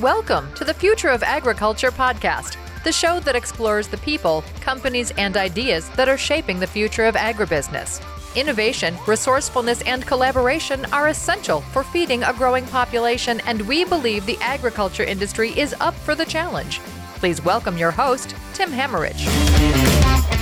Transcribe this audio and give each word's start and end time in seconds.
Welcome 0.00 0.54
to 0.54 0.62
the 0.62 0.72
Future 0.72 1.08
of 1.08 1.24
Agriculture 1.24 1.90
podcast, 1.90 2.56
the 2.84 2.92
show 2.92 3.18
that 3.18 3.34
explores 3.34 3.88
the 3.88 3.96
people, 3.96 4.44
companies, 4.60 5.10
and 5.18 5.36
ideas 5.36 5.88
that 5.96 6.08
are 6.08 6.16
shaping 6.16 6.60
the 6.60 6.68
future 6.68 7.06
of 7.06 7.16
agribusiness. 7.16 8.00
Innovation, 8.36 8.96
resourcefulness, 9.08 9.82
and 9.82 10.06
collaboration 10.06 10.84
are 10.92 11.08
essential 11.08 11.62
for 11.62 11.82
feeding 11.82 12.22
a 12.22 12.32
growing 12.32 12.64
population, 12.66 13.40
and 13.40 13.62
we 13.62 13.84
believe 13.84 14.24
the 14.24 14.38
agriculture 14.40 15.02
industry 15.02 15.50
is 15.58 15.74
up 15.80 15.94
for 15.94 16.14
the 16.14 16.24
challenge. 16.24 16.78
Please 17.16 17.44
welcome 17.44 17.76
your 17.76 17.90
host, 17.90 18.36
Tim 18.54 18.70
Hammerich. 18.70 19.18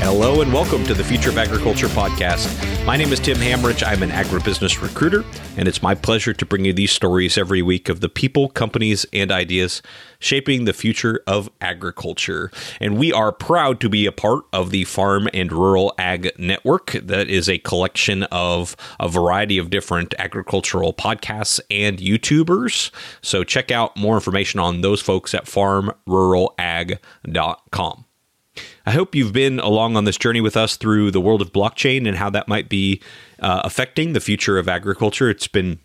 Hello 0.02 0.42
and 0.42 0.52
welcome 0.52 0.84
to 0.84 0.92
the 0.92 1.02
Future 1.02 1.30
of 1.30 1.38
Agriculture 1.38 1.88
podcast. 1.88 2.75
My 2.86 2.96
name 2.96 3.12
is 3.12 3.18
Tim 3.18 3.38
Hammerich. 3.38 3.84
I'm 3.84 4.04
an 4.04 4.10
agribusiness 4.10 4.80
recruiter, 4.80 5.24
and 5.56 5.66
it's 5.66 5.82
my 5.82 5.96
pleasure 5.96 6.32
to 6.32 6.46
bring 6.46 6.64
you 6.64 6.72
these 6.72 6.92
stories 6.92 7.36
every 7.36 7.60
week 7.60 7.88
of 7.88 8.00
the 8.00 8.08
people, 8.08 8.48
companies, 8.48 9.04
and 9.12 9.32
ideas 9.32 9.82
shaping 10.20 10.66
the 10.66 10.72
future 10.72 11.20
of 11.26 11.50
agriculture. 11.60 12.52
And 12.80 12.96
we 12.96 13.12
are 13.12 13.32
proud 13.32 13.80
to 13.80 13.88
be 13.88 14.06
a 14.06 14.12
part 14.12 14.44
of 14.52 14.70
the 14.70 14.84
Farm 14.84 15.28
and 15.34 15.50
Rural 15.50 15.94
Ag 15.98 16.30
Network. 16.38 16.92
That 16.92 17.28
is 17.28 17.48
a 17.48 17.58
collection 17.58 18.22
of 18.24 18.76
a 19.00 19.08
variety 19.08 19.58
of 19.58 19.68
different 19.68 20.14
agricultural 20.16 20.94
podcasts 20.94 21.58
and 21.68 21.98
YouTubers. 21.98 22.92
So 23.20 23.42
check 23.42 23.72
out 23.72 23.96
more 23.96 24.14
information 24.14 24.60
on 24.60 24.82
those 24.82 25.02
folks 25.02 25.34
at 25.34 25.46
farmruralag.com. 25.46 28.05
I 28.86 28.92
hope 28.92 29.16
you've 29.16 29.32
been 29.32 29.58
along 29.58 29.96
on 29.96 30.04
this 30.04 30.16
journey 30.16 30.40
with 30.40 30.56
us 30.56 30.76
through 30.76 31.10
the 31.10 31.20
world 31.20 31.42
of 31.42 31.52
blockchain 31.52 32.06
and 32.06 32.16
how 32.16 32.30
that 32.30 32.46
might 32.46 32.68
be 32.68 33.02
uh, 33.40 33.62
affecting 33.64 34.12
the 34.12 34.20
future 34.20 34.58
of 34.58 34.68
agriculture. 34.68 35.28
It's 35.28 35.48
been 35.48 35.80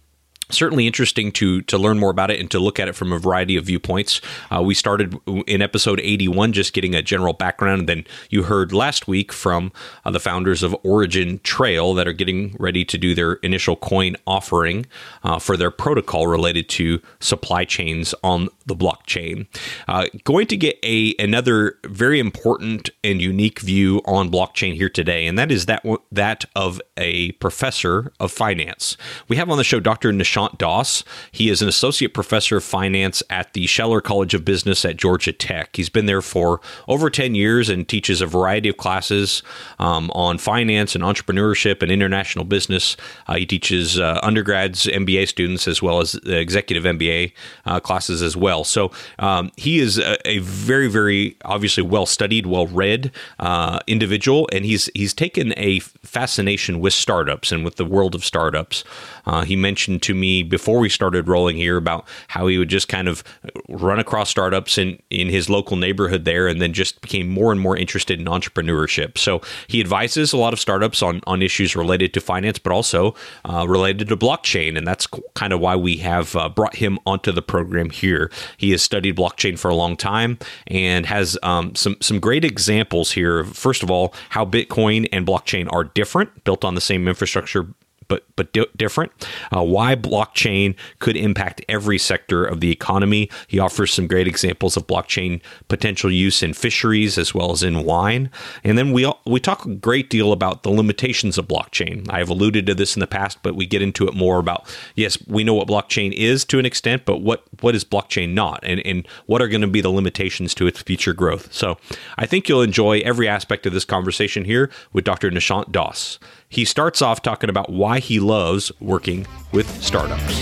certainly 0.51 0.87
interesting 0.87 1.31
to 1.33 1.61
to 1.63 1.77
learn 1.77 1.99
more 1.99 2.11
about 2.11 2.31
it 2.31 2.39
and 2.39 2.49
to 2.51 2.59
look 2.59 2.79
at 2.79 2.87
it 2.87 2.93
from 2.93 3.11
a 3.11 3.19
variety 3.19 3.57
of 3.57 3.65
viewpoints. 3.65 4.21
Uh, 4.53 4.61
we 4.61 4.73
started 4.73 5.17
in 5.47 5.61
episode 5.61 5.99
81 5.99 6.53
just 6.53 6.73
getting 6.73 6.95
a 6.95 7.01
general 7.01 7.33
background, 7.33 7.81
and 7.81 7.89
then 7.89 8.05
you 8.29 8.43
heard 8.43 8.73
last 8.73 9.07
week 9.07 9.31
from 9.31 9.71
uh, 10.05 10.11
the 10.11 10.19
founders 10.19 10.63
of 10.63 10.75
OriginTrail 10.83 11.95
that 11.95 12.07
are 12.07 12.13
getting 12.13 12.55
ready 12.59 12.83
to 12.85 12.97
do 12.97 13.15
their 13.15 13.33
initial 13.35 13.75
coin 13.75 14.15
offering 14.27 14.85
uh, 15.23 15.39
for 15.39 15.57
their 15.57 15.71
protocol 15.71 16.27
related 16.27 16.69
to 16.69 17.01
supply 17.19 17.65
chains 17.65 18.13
on 18.23 18.49
the 18.65 18.75
blockchain. 18.75 19.47
Uh, 19.87 20.07
going 20.23 20.47
to 20.47 20.57
get 20.57 20.77
a 20.83 21.15
another 21.19 21.77
very 21.85 22.19
important 22.19 22.89
and 23.03 23.21
unique 23.21 23.59
view 23.59 24.01
on 24.05 24.31
blockchain 24.31 24.75
here 24.75 24.89
today, 24.89 25.27
and 25.27 25.37
that 25.37 25.51
is 25.51 25.65
that 25.65 25.85
that 26.11 26.45
of 26.55 26.81
a 26.97 27.31
professor 27.33 28.11
of 28.19 28.31
finance. 28.31 28.97
We 29.27 29.37
have 29.37 29.49
on 29.49 29.57
the 29.57 29.63
show 29.63 29.79
Dr. 29.79 30.11
Nishant 30.11 30.40
Das. 30.57 31.03
He 31.31 31.49
is 31.49 31.61
an 31.61 31.67
associate 31.67 32.13
professor 32.13 32.57
of 32.57 32.63
finance 32.63 33.23
at 33.29 33.53
the 33.53 33.67
Scheller 33.67 34.01
College 34.01 34.33
of 34.33 34.45
Business 34.45 34.85
at 34.85 34.97
Georgia 34.97 35.31
Tech. 35.31 35.75
He's 35.75 35.89
been 35.89 36.05
there 36.05 36.21
for 36.21 36.61
over 36.87 37.09
10 37.09 37.35
years 37.35 37.69
and 37.69 37.87
teaches 37.87 38.21
a 38.21 38.25
variety 38.25 38.69
of 38.69 38.77
classes 38.77 39.43
um, 39.79 40.11
on 40.13 40.37
finance 40.37 40.95
and 40.95 41.03
entrepreneurship 41.03 41.81
and 41.81 41.91
international 41.91 42.45
business. 42.45 42.97
Uh, 43.27 43.35
he 43.35 43.45
teaches 43.45 43.99
uh, 43.99 44.19
undergrads, 44.23 44.85
MBA 44.85 45.27
students, 45.27 45.67
as 45.67 45.81
well 45.81 45.99
as 45.99 46.15
executive 46.25 46.83
MBA 46.83 47.33
uh, 47.65 47.79
classes 47.79 48.21
as 48.21 48.37
well. 48.37 48.63
So 48.63 48.91
um, 49.19 49.51
he 49.57 49.79
is 49.79 49.97
a, 49.97 50.17
a, 50.27 50.39
very, 50.39 50.87
very 50.87 51.37
obviously 51.45 51.83
well 51.83 52.05
studied, 52.05 52.45
well 52.45 52.67
read 52.67 53.11
uh, 53.39 53.79
individual, 53.87 54.47
and 54.51 54.65
he's 54.65 54.89
he's 54.93 55.13
taken 55.13 55.53
a 55.57 55.79
fascination 55.79 56.79
with 56.79 56.93
startups 56.93 57.51
and 57.51 57.63
with 57.63 57.75
the 57.75 57.85
world 57.85 58.15
of 58.15 58.23
startups. 58.25 58.83
Uh, 59.25 59.43
he 59.43 59.55
mentioned 59.55 60.01
to 60.03 60.13
me 60.13 60.20
before 60.21 60.79
we 60.79 60.89
started 60.89 61.27
rolling 61.27 61.57
here 61.57 61.77
about 61.77 62.07
how 62.29 62.47
he 62.47 62.57
would 62.57 62.69
just 62.69 62.87
kind 62.87 63.07
of 63.07 63.23
run 63.69 63.99
across 63.99 64.29
startups 64.29 64.77
in, 64.77 65.01
in 65.09 65.29
his 65.29 65.49
local 65.49 65.77
neighborhood 65.77 66.25
there 66.25 66.47
and 66.47 66.61
then 66.61 66.73
just 66.73 67.01
became 67.01 67.27
more 67.27 67.51
and 67.51 67.59
more 67.59 67.75
interested 67.77 68.19
in 68.19 68.25
entrepreneurship. 68.25 69.17
So 69.17 69.41
he 69.67 69.79
advises 69.79 70.33
a 70.33 70.37
lot 70.37 70.53
of 70.53 70.59
startups 70.59 71.01
on, 71.01 71.21
on 71.27 71.41
issues 71.41 71.75
related 71.75 72.13
to 72.13 72.21
finance, 72.21 72.59
but 72.59 72.71
also 72.71 73.15
uh, 73.45 73.65
related 73.67 74.07
to 74.09 74.17
blockchain. 74.17 74.77
And 74.77 74.87
that's 74.87 75.07
kind 75.33 75.53
of 75.53 75.59
why 75.59 75.75
we 75.75 75.97
have 75.97 76.35
uh, 76.35 76.49
brought 76.49 76.75
him 76.75 76.99
onto 77.05 77.31
the 77.31 77.41
program 77.41 77.89
here. 77.89 78.31
He 78.57 78.71
has 78.71 78.81
studied 78.81 79.17
blockchain 79.17 79.57
for 79.57 79.69
a 79.69 79.75
long 79.75 79.95
time 79.95 80.37
and 80.67 81.05
has 81.05 81.37
um, 81.43 81.75
some, 81.75 81.97
some 82.01 82.19
great 82.19 82.45
examples 82.45 83.11
here. 83.11 83.43
First 83.43 83.83
of 83.83 83.91
all, 83.91 84.13
how 84.29 84.45
Bitcoin 84.45 85.07
and 85.11 85.25
blockchain 85.25 85.71
are 85.71 85.83
different, 85.83 86.43
built 86.43 86.63
on 86.63 86.75
the 86.75 86.81
same 86.81 87.07
infrastructure 87.07 87.67
but 88.11 88.25
but 88.35 88.51
di- 88.51 88.65
different. 88.75 89.09
Uh, 89.55 89.63
why 89.63 89.95
blockchain 89.95 90.75
could 90.99 91.15
impact 91.15 91.63
every 91.69 91.97
sector 91.97 92.43
of 92.43 92.59
the 92.59 92.69
economy. 92.69 93.29
He 93.47 93.57
offers 93.57 93.93
some 93.93 94.05
great 94.05 94.27
examples 94.27 94.75
of 94.75 94.85
blockchain 94.85 95.39
potential 95.69 96.11
use 96.11 96.43
in 96.43 96.53
fisheries 96.53 97.17
as 97.17 97.33
well 97.33 97.53
as 97.53 97.63
in 97.63 97.85
wine. 97.85 98.29
And 98.65 98.77
then 98.77 98.91
we 98.91 99.09
we 99.25 99.39
talk 99.39 99.65
a 99.65 99.73
great 99.73 100.09
deal 100.09 100.33
about 100.33 100.63
the 100.63 100.69
limitations 100.69 101.37
of 101.37 101.47
blockchain. 101.47 102.05
I 102.09 102.17
have 102.17 102.27
alluded 102.27 102.65
to 102.67 102.75
this 102.75 102.97
in 102.97 102.99
the 102.99 103.07
past, 103.07 103.37
but 103.43 103.55
we 103.55 103.65
get 103.65 103.81
into 103.81 104.05
it 104.09 104.13
more 104.13 104.39
about 104.39 104.67
yes, 104.95 105.17
we 105.27 105.45
know 105.45 105.53
what 105.53 105.69
blockchain 105.69 106.11
is 106.11 106.43
to 106.45 106.59
an 106.59 106.65
extent, 106.65 107.05
but 107.05 107.19
what 107.19 107.45
what 107.61 107.75
is 107.75 107.85
blockchain 107.85 108.33
not, 108.33 108.59
and 108.63 108.81
and 108.85 109.07
what 109.25 109.41
are 109.41 109.47
going 109.47 109.61
to 109.61 109.67
be 109.67 109.79
the 109.79 109.89
limitations 109.89 110.53
to 110.55 110.67
its 110.67 110.81
future 110.81 111.13
growth. 111.13 111.53
So 111.53 111.77
I 112.17 112.25
think 112.25 112.49
you'll 112.49 112.61
enjoy 112.61 112.99
every 112.99 113.29
aspect 113.29 113.65
of 113.65 113.71
this 113.71 113.85
conversation 113.85 114.43
here 114.43 114.69
with 114.91 115.05
Dr. 115.05 115.31
Nishant 115.31 115.71
Das. 115.71 116.19
He 116.51 116.65
starts 116.65 117.01
off 117.01 117.21
talking 117.21 117.49
about 117.49 117.69
why 117.69 117.99
he 117.99 118.19
loves 118.19 118.73
working 118.81 119.25
with 119.53 119.69
startups. 119.81 120.41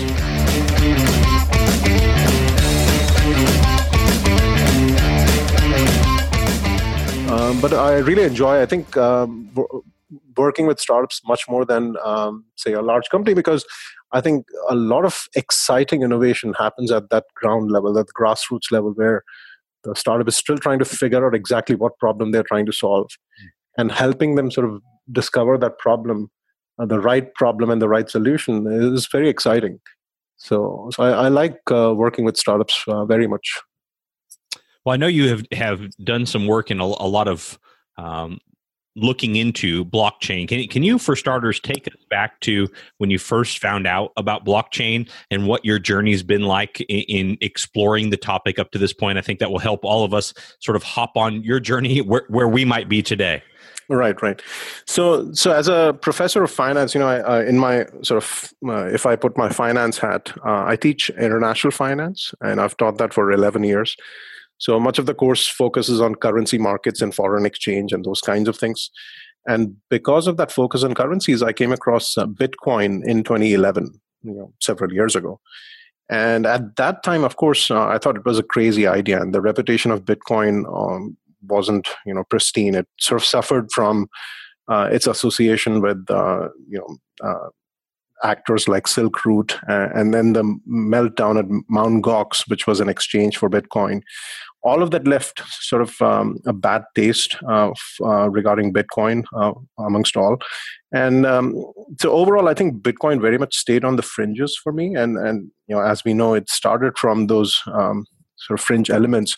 Um, 7.30 7.60
but 7.60 7.72
I 7.72 7.98
really 7.98 8.24
enjoy. 8.24 8.60
I 8.60 8.66
think 8.66 8.96
um, 8.96 9.54
working 10.36 10.66
with 10.66 10.80
startups 10.80 11.20
much 11.28 11.48
more 11.48 11.64
than 11.64 11.96
um, 12.04 12.44
say 12.56 12.72
a 12.72 12.82
large 12.82 13.08
company 13.08 13.32
because 13.32 13.64
I 14.10 14.20
think 14.20 14.46
a 14.68 14.74
lot 14.74 15.04
of 15.04 15.28
exciting 15.36 16.02
innovation 16.02 16.54
happens 16.54 16.90
at 16.90 17.10
that 17.10 17.26
ground 17.36 17.70
level, 17.70 17.96
at 17.96 18.08
the 18.08 18.12
grassroots 18.12 18.72
level, 18.72 18.90
where 18.94 19.22
the 19.84 19.94
startup 19.94 20.26
is 20.26 20.36
still 20.36 20.58
trying 20.58 20.80
to 20.80 20.84
figure 20.84 21.24
out 21.24 21.36
exactly 21.36 21.76
what 21.76 22.00
problem 22.00 22.32
they're 22.32 22.42
trying 22.42 22.66
to 22.66 22.72
solve, 22.72 23.06
mm. 23.06 23.46
and 23.78 23.92
helping 23.92 24.34
them 24.34 24.50
sort 24.50 24.68
of 24.68 24.82
discover 25.12 25.58
that 25.58 25.78
problem 25.78 26.30
uh, 26.80 26.86
the 26.86 27.00
right 27.00 27.32
problem 27.34 27.70
and 27.70 27.80
the 27.80 27.88
right 27.88 28.08
solution 28.08 28.66
is 28.66 29.06
very 29.06 29.28
exciting. 29.28 29.78
So, 30.36 30.88
so 30.94 31.02
I, 31.02 31.26
I 31.26 31.28
like 31.28 31.60
uh, 31.70 31.94
working 31.94 32.24
with 32.24 32.36
startups 32.36 32.82
uh, 32.88 33.04
very 33.04 33.26
much. 33.26 33.60
Well, 34.84 34.94
I 34.94 34.96
know 34.96 35.06
you 35.06 35.28
have 35.28 35.44
have 35.52 35.94
done 35.98 36.24
some 36.24 36.46
work 36.46 36.70
in 36.70 36.80
a, 36.80 36.84
a 36.84 37.08
lot 37.08 37.28
of 37.28 37.58
um, 37.98 38.40
looking 38.96 39.36
into 39.36 39.84
blockchain. 39.84 40.48
Can 40.48 40.66
can 40.68 40.82
you, 40.82 40.98
for 40.98 41.14
starters, 41.14 41.60
take 41.60 41.86
us 41.86 42.02
back 42.08 42.40
to 42.40 42.66
when 42.96 43.10
you 43.10 43.18
first 43.18 43.58
found 43.58 43.86
out 43.86 44.12
about 44.16 44.46
blockchain 44.46 45.06
and 45.30 45.46
what 45.46 45.62
your 45.66 45.78
journey's 45.78 46.22
been 46.22 46.42
like 46.42 46.80
in, 46.80 47.00
in, 47.00 47.38
exploring 47.42 48.08
the 48.08 48.16
topic 48.16 48.58
up 48.58 48.70
to 48.70 48.78
this 48.78 48.94
point? 48.94 49.18
I 49.18 49.20
think 49.20 49.38
that 49.40 49.50
will 49.50 49.58
help 49.58 49.84
all 49.84 50.02
of 50.02 50.14
us 50.14 50.32
sort 50.60 50.76
of 50.76 50.82
hop 50.82 51.14
on 51.14 51.42
your 51.42 51.60
journey 51.60 52.00
where, 52.00 52.24
where 52.28 52.48
we 52.48 52.64
might 52.64 52.88
be 52.88 53.02
today. 53.02 53.42
Right, 53.90 54.22
right. 54.22 54.40
So, 54.86 55.32
so 55.32 55.50
as 55.50 55.66
a 55.66 55.98
professor 56.00 56.44
of 56.44 56.50
finance, 56.52 56.94
you 56.94 57.00
know, 57.00 57.08
I, 57.08 57.20
uh, 57.22 57.42
in 57.42 57.58
my 57.58 57.86
sort 58.02 58.22
of, 58.22 58.54
uh, 58.68 58.86
if 58.86 59.04
I 59.04 59.16
put 59.16 59.36
my 59.36 59.48
finance 59.48 59.98
hat, 59.98 60.32
uh, 60.46 60.64
I 60.64 60.76
teach 60.76 61.10
international 61.10 61.72
finance, 61.72 62.32
and 62.40 62.60
I've 62.60 62.76
taught 62.76 62.98
that 62.98 63.12
for 63.12 63.32
11 63.32 63.64
years. 63.64 63.96
So 64.58 64.78
much 64.78 65.00
of 65.00 65.06
the 65.06 65.14
course 65.14 65.48
focuses 65.48 66.00
on 66.00 66.14
currency 66.14 66.56
markets 66.56 67.02
and 67.02 67.12
foreign 67.12 67.44
exchange 67.44 67.92
and 67.92 68.04
those 68.04 68.20
kinds 68.20 68.48
of 68.48 68.56
things. 68.56 68.90
And 69.48 69.74
because 69.88 70.28
of 70.28 70.36
that 70.36 70.52
focus 70.52 70.84
on 70.84 70.94
currencies, 70.94 71.42
I 71.42 71.52
came 71.52 71.72
across 71.72 72.16
uh, 72.16 72.26
Bitcoin 72.26 73.04
in 73.04 73.24
2011, 73.24 74.00
you 74.22 74.34
know, 74.34 74.52
several 74.60 74.92
years 74.92 75.16
ago. 75.16 75.40
And 76.08 76.46
at 76.46 76.76
that 76.76 77.02
time, 77.02 77.24
of 77.24 77.36
course, 77.36 77.70
uh, 77.70 77.86
I 77.86 77.98
thought 77.98 78.16
it 78.16 78.24
was 78.24 78.38
a 78.38 78.44
crazy 78.44 78.86
idea, 78.86 79.20
and 79.20 79.32
the 79.32 79.40
reputation 79.40 79.90
of 79.90 80.04
Bitcoin 80.04 80.64
um, 80.72 81.16
wasn't 81.42 81.88
you 82.06 82.14
know 82.14 82.24
pristine. 82.24 82.74
It 82.74 82.86
sort 82.98 83.20
of 83.20 83.26
suffered 83.26 83.70
from 83.72 84.08
uh, 84.68 84.88
its 84.92 85.06
association 85.06 85.80
with 85.80 86.04
uh, 86.08 86.48
you 86.68 86.78
know 86.78 87.28
uh, 87.28 87.48
actors 88.22 88.68
like 88.68 88.86
Silk 88.86 89.24
Route, 89.24 89.58
uh, 89.68 89.88
and 89.94 90.14
then 90.14 90.32
the 90.32 90.44
meltdown 90.68 91.38
at 91.38 91.64
Mount 91.68 92.04
Gox, 92.04 92.48
which 92.48 92.66
was 92.66 92.80
an 92.80 92.88
exchange 92.88 93.36
for 93.36 93.50
Bitcoin. 93.50 94.02
All 94.62 94.82
of 94.82 94.90
that 94.90 95.08
left 95.08 95.42
sort 95.62 95.80
of 95.80 96.00
um, 96.02 96.36
a 96.46 96.52
bad 96.52 96.84
taste 96.94 97.38
uh, 97.48 97.70
regarding 98.30 98.74
Bitcoin 98.74 99.24
amongst 99.78 100.16
all, 100.16 100.36
and 100.92 101.24
um, 101.24 101.54
so 102.00 102.12
overall, 102.12 102.48
I 102.48 102.54
think 102.54 102.82
Bitcoin 102.82 103.20
very 103.20 103.38
much 103.38 103.56
stayed 103.56 103.84
on 103.84 103.96
the 103.96 104.02
fringes 104.02 104.58
for 104.62 104.72
me. 104.72 104.94
And 104.94 105.16
and 105.16 105.50
you 105.68 105.76
know, 105.76 105.82
as 105.82 106.04
we 106.04 106.14
know, 106.14 106.34
it 106.34 106.50
started 106.50 106.98
from 106.98 107.26
those 107.26 107.60
um, 107.72 108.04
sort 108.38 108.58
of 108.58 108.64
fringe 108.64 108.90
elements 108.90 109.36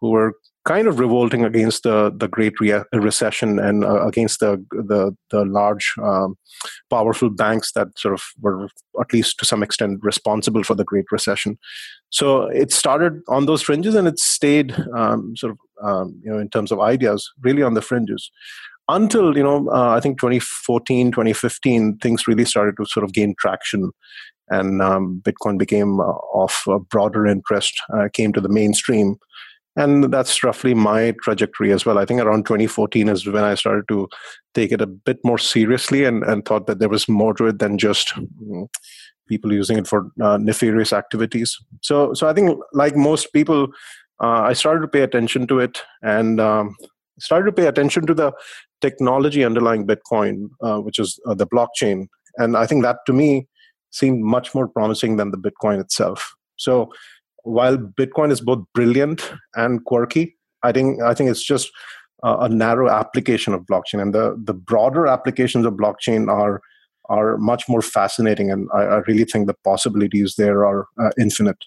who 0.00 0.10
were 0.10 0.34
kind 0.64 0.88
of 0.88 0.98
revolting 0.98 1.44
against 1.44 1.82
the 1.82 2.12
the 2.16 2.28
Great 2.28 2.58
Re- 2.60 2.84
Recession 2.92 3.58
and 3.58 3.84
uh, 3.84 4.06
against 4.06 4.40
the 4.40 4.64
the 4.70 5.16
the 5.30 5.44
large, 5.44 5.94
um, 6.02 6.36
powerful 6.90 7.30
banks 7.30 7.72
that 7.72 7.88
sort 7.98 8.14
of 8.14 8.22
were 8.40 8.68
at 9.00 9.12
least 9.12 9.38
to 9.38 9.44
some 9.44 9.62
extent 9.62 10.00
responsible 10.02 10.64
for 10.64 10.74
the 10.74 10.84
Great 10.84 11.06
Recession. 11.10 11.58
So 12.10 12.46
it 12.46 12.72
started 12.72 13.20
on 13.28 13.46
those 13.46 13.62
fringes, 13.62 13.94
and 13.94 14.08
it 14.08 14.18
stayed 14.18 14.74
um, 14.96 15.36
sort 15.36 15.52
of 15.52 15.58
um, 15.82 16.20
you 16.24 16.32
know 16.32 16.38
in 16.38 16.48
terms 16.48 16.72
of 16.72 16.80
ideas 16.80 17.30
really 17.42 17.62
on 17.62 17.74
the 17.74 17.82
fringes 17.82 18.30
until 18.88 19.36
you 19.36 19.42
know 19.42 19.68
uh, 19.70 19.90
I 19.90 20.00
think 20.00 20.18
2014, 20.18 21.12
2015 21.12 21.98
things 21.98 22.26
really 22.26 22.44
started 22.44 22.76
to 22.78 22.86
sort 22.86 23.04
of 23.04 23.12
gain 23.12 23.34
traction. 23.38 23.90
And 24.50 24.82
um, 24.82 25.22
Bitcoin 25.24 25.58
became 25.58 26.00
uh, 26.00 26.12
of 26.34 26.66
broader 26.90 27.26
interest, 27.26 27.80
uh, 27.94 28.08
came 28.12 28.30
to 28.34 28.42
the 28.42 28.50
mainstream, 28.50 29.16
and 29.76 30.12
that's 30.12 30.44
roughly 30.44 30.74
my 30.74 31.14
trajectory 31.22 31.72
as 31.72 31.84
well. 31.84 31.98
I 31.98 32.04
think 32.04 32.20
around 32.20 32.46
2014 32.46 33.08
is 33.08 33.26
when 33.26 33.44
i 33.44 33.54
started 33.54 33.88
to 33.88 34.08
take 34.54 34.72
it 34.72 34.80
a 34.80 34.86
bit 34.86 35.18
more 35.24 35.38
seriously 35.38 36.04
and, 36.04 36.22
and 36.24 36.44
thought 36.44 36.66
that 36.66 36.78
there 36.78 36.88
was 36.88 37.08
more 37.08 37.34
to 37.34 37.46
it 37.46 37.58
than 37.58 37.78
just 37.78 38.14
mm, 38.14 38.68
people 39.28 39.52
using 39.52 39.78
it 39.78 39.86
for 39.86 40.10
uh, 40.22 40.36
nefarious 40.36 40.92
activities. 40.92 41.56
So 41.82 42.14
so 42.14 42.28
i 42.28 42.32
think 42.32 42.58
like 42.72 42.96
most 42.96 43.32
people 43.32 43.68
uh, 44.22 44.42
i 44.42 44.52
started 44.52 44.82
to 44.82 44.88
pay 44.88 45.02
attention 45.02 45.46
to 45.48 45.58
it 45.58 45.82
and 46.02 46.40
um, 46.40 46.76
started 47.18 47.46
to 47.46 47.52
pay 47.52 47.66
attention 47.66 48.06
to 48.06 48.14
the 48.14 48.32
technology 48.80 49.44
underlying 49.44 49.86
bitcoin 49.86 50.48
uh, 50.62 50.78
which 50.78 50.98
is 50.98 51.18
uh, 51.26 51.34
the 51.34 51.46
blockchain. 51.46 52.06
And 52.36 52.56
i 52.56 52.66
think 52.66 52.82
that 52.82 52.98
to 53.06 53.12
me 53.12 53.48
seemed 53.90 54.22
much 54.22 54.54
more 54.54 54.68
promising 54.68 55.16
than 55.16 55.30
the 55.30 55.38
bitcoin 55.38 55.80
itself. 55.80 56.34
So 56.56 56.92
while 57.44 57.76
Bitcoin 57.76 58.32
is 58.32 58.40
both 58.40 58.64
brilliant 58.74 59.32
and 59.54 59.84
quirky, 59.84 60.36
I 60.62 60.72
think 60.72 61.02
I 61.02 61.14
think 61.14 61.30
it's 61.30 61.44
just 61.44 61.70
a, 62.22 62.36
a 62.40 62.48
narrow 62.48 62.90
application 62.90 63.54
of 63.54 63.62
blockchain, 63.62 64.02
and 64.02 64.14
the 64.14 64.40
the 64.42 64.54
broader 64.54 65.06
applications 65.06 65.64
of 65.66 65.74
blockchain 65.74 66.28
are 66.28 66.60
are 67.10 67.36
much 67.38 67.68
more 67.68 67.82
fascinating, 67.82 68.50
and 68.50 68.68
I, 68.72 68.82
I 68.82 68.96
really 69.06 69.24
think 69.24 69.46
the 69.46 69.56
possibilities 69.64 70.34
there 70.36 70.64
are 70.66 70.86
uh, 70.98 71.10
infinite. 71.18 71.64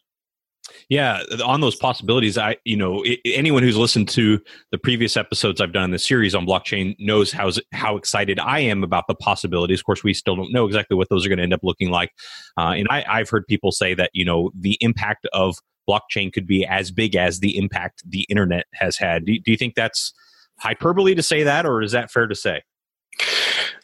Yeah, 0.90 1.22
on 1.44 1.62
those 1.62 1.75
possibilities, 1.75 2.38
I 2.38 2.58
you 2.64 2.78
know 2.78 3.04
anyone 3.25 3.64
who's 3.64 3.78
listened 3.78 4.10
to 4.10 4.40
the 4.72 4.78
previous 4.78 5.18
episodes 5.18 5.60
I've 5.60 5.74
done 5.74 5.86
in 5.86 5.92
the 5.92 6.00
series 6.00 6.36
on 6.36 6.46
blockchain 6.46 6.96
knows 7.00 7.31
how 7.31 7.52
how 7.74 7.98
excited 7.98 8.40
I 8.40 8.60
am 8.60 8.84
about 8.84 9.06
the 9.08 9.16
possibilities. 9.16 9.80
Of 9.80 9.86
course, 9.86 10.04
we 10.04 10.14
still 10.14 10.36
don't 10.36 10.52
know 10.52 10.66
exactly 10.66 10.96
what 10.96 11.10
those 11.10 11.25
are 11.25 11.30
going 11.30 11.38
to 11.38 11.44
end 11.44 11.54
up 11.54 11.62
looking 11.64 11.90
like, 11.90 12.12
uh, 12.58 12.74
and 12.78 12.88
I, 12.90 13.06
I've 13.08 13.30
heard 13.30 13.46
people 13.48 13.72
say 13.72 13.94
that 13.96 14.12
you 14.14 14.25
know 14.25 14.52
the 14.58 14.78
impact 14.81 15.28
of 15.34 15.58
blockchain 15.90 16.31
could 16.31 16.48
be 16.48 16.66
as 16.66 16.92
big 16.92 17.16
as 17.16 17.40
the 17.40 17.58
impact 17.58 18.04
the 18.08 18.25
internet 18.30 18.66
has 18.74 18.98
had. 18.98 19.25
Do, 19.25 19.40
do 19.40 19.52
you 19.52 19.58
think 19.58 19.75
that's 19.75 20.14
hyperbole 20.60 21.16
to 21.16 21.24
say 21.24 21.44
that, 21.44 21.66
or 21.66 21.81
is 21.81 21.92
that 21.94 22.12
fair 22.12 22.28
to 22.28 22.36
say? 22.36 22.62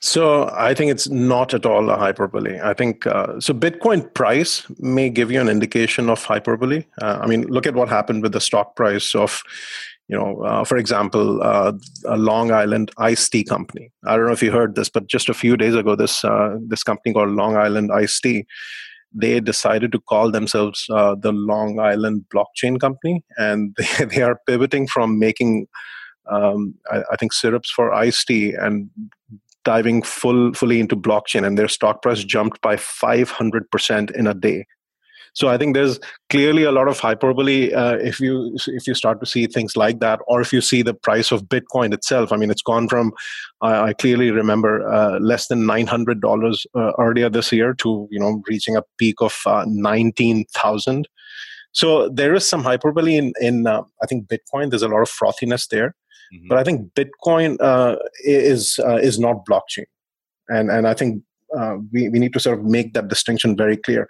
So 0.04 0.50
I 0.54 0.74
think 0.74 0.92
it's 0.92 1.08
not 1.08 1.54
at 1.54 1.66
all 1.66 1.90
a 1.90 1.96
hyperbole. 1.96 2.60
I 2.62 2.74
think 2.74 3.08
uh, 3.08 3.40
so. 3.40 3.54
Bitcoin 3.54 4.14
price 4.14 4.70
may 4.80 5.10
give 5.10 5.32
you 5.32 5.40
an 5.40 5.48
indication 5.48 6.10
of 6.10 6.22
hyperbole. 6.22 6.84
Uh, 7.02 7.20
I 7.22 7.26
mean, 7.26 7.44
look 7.44 7.66
at 7.66 7.74
what 7.74 7.88
happened 7.88 8.22
with 8.22 8.34
the 8.34 8.42
stock 8.42 8.76
price 8.76 9.16
of, 9.16 9.42
you 10.10 10.18
know, 10.18 10.42
uh, 10.42 10.66
for 10.66 10.76
example, 10.76 11.42
uh, 11.42 11.72
a 12.06 12.18
Long 12.18 12.52
Island 12.52 12.92
iced 12.98 13.32
tea 13.32 13.46
company. 13.46 13.94
I 14.06 14.18
don't 14.18 14.26
know 14.26 14.34
if 14.34 14.44
you 14.44 14.52
heard 14.52 14.76
this, 14.76 14.90
but 14.90 15.08
just 15.08 15.30
a 15.30 15.34
few 15.34 15.56
days 15.56 15.74
ago, 15.74 15.96
this 15.96 16.26
uh, 16.26 16.58
this 16.68 16.84
company 16.84 17.14
called 17.14 17.30
Long 17.30 17.56
Island 17.56 17.90
iced 17.94 18.22
tea, 18.24 18.46
they 19.14 19.40
decided 19.40 19.94
to 19.94 20.02
call 20.02 20.32
themselves 20.32 20.86
uh, 20.90 21.16
the 21.16 21.32
Long 21.32 21.80
Island 21.80 22.26
Blockchain 22.28 22.78
Company, 22.78 23.24
and 23.38 23.74
they, 23.98 24.04
they 24.04 24.22
are 24.22 24.42
pivoting 24.48 24.86
from 24.86 25.18
making 25.18 25.68
um, 26.30 26.76
I, 26.92 27.04
I, 27.12 27.16
think 27.18 27.34
syrups 27.34 27.70
for 27.70 27.94
iced 27.94 28.28
tea 28.28 28.54
and 28.54 28.90
diving 29.63 30.01
full 30.04 30.54
fully 30.54 30.80
into 30.80 30.95
blockchain 30.95 31.45
and 31.45 31.57
their 31.57 31.68
stock 31.68 32.01
price 32.01 32.24
jumped 32.24 32.62
by 32.62 32.75
500% 32.75 34.12
in 34.12 34.27
a 34.27 34.33
day. 34.33 34.65
So 35.36 35.48
i 35.50 35.57
think 35.57 35.74
there's 35.74 36.00
clearly 36.30 36.63
a 36.63 36.71
lot 36.71 36.88
of 36.88 37.00
hyperbole 37.00 37.74
uh, 37.74 37.95
if 37.95 38.19
you 38.19 38.56
if 38.68 38.88
you 38.88 38.94
start 38.94 39.19
to 39.19 39.25
see 39.25 39.48
things 39.48 39.75
like 39.75 40.00
that 40.00 40.19
or 40.27 40.42
if 40.42 40.54
you 40.54 40.62
see 40.62 40.83
the 40.83 40.94
price 40.94 41.31
of 41.31 41.44
bitcoin 41.45 41.94
itself. 41.94 42.31
I 42.31 42.38
mean 42.38 42.51
it's 42.51 42.62
gone 42.62 42.88
from 42.88 43.12
i, 43.62 43.89
I 43.89 43.94
clearly 43.94 44.31
remember 44.31 44.88
uh, 44.88 45.19
less 45.19 45.48
than 45.48 45.63
$900 45.63 46.65
uh, 46.75 46.92
earlier 47.00 47.30
this 47.30 47.51
year 47.51 47.74
to 47.75 48.07
you 48.12 48.19
know 48.19 48.42
reaching 48.48 48.75
a 48.75 48.83
peak 48.98 49.15
of 49.21 49.36
uh, 49.45 49.65
19000 49.68 51.07
so 51.71 52.07
there 52.10 52.36
is 52.36 52.48
some 52.48 52.63
hyperbole 52.63 53.18
in 53.18 53.33
in 53.42 53.65
uh, 53.65 53.81
i 54.04 54.06
think 54.06 54.27
bitcoin. 54.27 54.69
There's 54.69 54.83
a 54.83 54.88
lot 54.88 55.01
of 55.01 55.10
frothiness 55.10 55.68
there 55.68 55.95
Mm-hmm. 56.34 56.48
But 56.48 56.58
I 56.58 56.64
think 56.64 56.94
Bitcoin 56.94 57.58
uh, 57.60 57.98
is 58.24 58.80
uh, 58.84 58.96
is 58.96 59.20
not 59.20 59.46
blockchain, 59.46 59.86
and 60.50 60.72
and 60.72 60.88
I 60.88 60.94
think 60.94 61.24
uh, 61.58 61.78
we 61.92 62.10
we 62.10 62.20
need 62.20 62.34
to 62.34 62.40
sort 62.40 62.60
of 62.60 62.66
make 62.66 62.94
that 62.94 63.08
distinction 63.08 63.56
very 63.56 63.78
clear. 63.78 64.08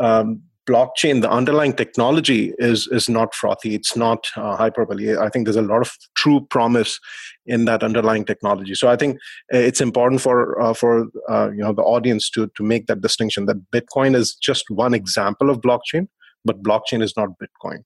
Um, 0.00 0.42
blockchain, 0.68 1.20
the 1.20 1.30
underlying 1.30 1.72
technology 1.72 2.52
is 2.58 2.86
is 2.88 3.08
not 3.08 3.34
frothy. 3.34 3.74
It's 3.74 3.96
not 3.96 4.26
uh, 4.36 4.56
hyperbole. 4.56 5.16
I 5.16 5.28
think 5.28 5.46
there's 5.46 5.56
a 5.56 5.62
lot 5.62 5.80
of 5.80 5.92
true 6.16 6.46
promise 6.50 6.98
in 7.46 7.64
that 7.66 7.82
underlying 7.82 8.24
technology. 8.24 8.74
So 8.74 8.88
I 8.88 8.96
think 8.96 9.18
it's 9.48 9.80
important 9.80 10.20
for 10.20 10.60
uh, 10.60 10.74
for 10.74 11.06
uh, 11.28 11.50
you 11.50 11.62
know 11.62 11.72
the 11.72 11.82
audience 11.82 12.30
to 12.30 12.50
to 12.56 12.62
make 12.62 12.86
that 12.86 13.00
distinction 13.00 13.46
that 13.46 13.70
Bitcoin 13.70 14.14
is 14.14 14.34
just 14.34 14.64
one 14.68 14.94
example 14.94 15.50
of 15.50 15.60
blockchain, 15.60 16.08
but 16.44 16.62
blockchain 16.62 17.02
is 17.02 17.14
not 17.16 17.30
Bitcoin. 17.42 17.84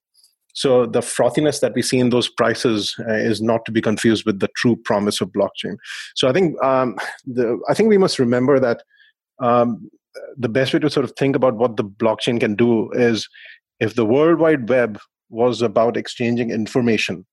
So 0.53 0.85
the 0.85 1.01
frothiness 1.01 1.59
that 1.61 1.73
we 1.73 1.81
see 1.81 1.99
in 1.99 2.09
those 2.09 2.27
prices 2.27 2.95
uh, 3.07 3.13
is 3.13 3.41
not 3.41 3.65
to 3.65 3.71
be 3.71 3.81
confused 3.81 4.25
with 4.25 4.39
the 4.39 4.49
true 4.55 4.75
promise 4.75 5.21
of 5.21 5.29
blockchain. 5.29 5.77
So 6.15 6.27
I 6.27 6.33
think 6.33 6.61
um, 6.63 6.97
the, 7.25 7.59
I 7.69 7.73
think 7.73 7.89
we 7.89 7.97
must 7.97 8.19
remember 8.19 8.59
that 8.59 8.83
um, 9.39 9.89
the 10.37 10.49
best 10.49 10.73
way 10.73 10.79
to 10.79 10.89
sort 10.89 11.03
of 11.03 11.13
think 11.17 11.35
about 11.35 11.55
what 11.55 11.77
the 11.77 11.83
blockchain 11.83 12.39
can 12.39 12.55
do 12.55 12.91
is 12.91 13.27
if 13.79 13.95
the 13.95 14.05
World 14.05 14.39
Wide 14.39 14.67
Web 14.69 14.99
was 15.29 15.61
about 15.61 15.95
exchanging 15.95 16.49
information 16.49 17.25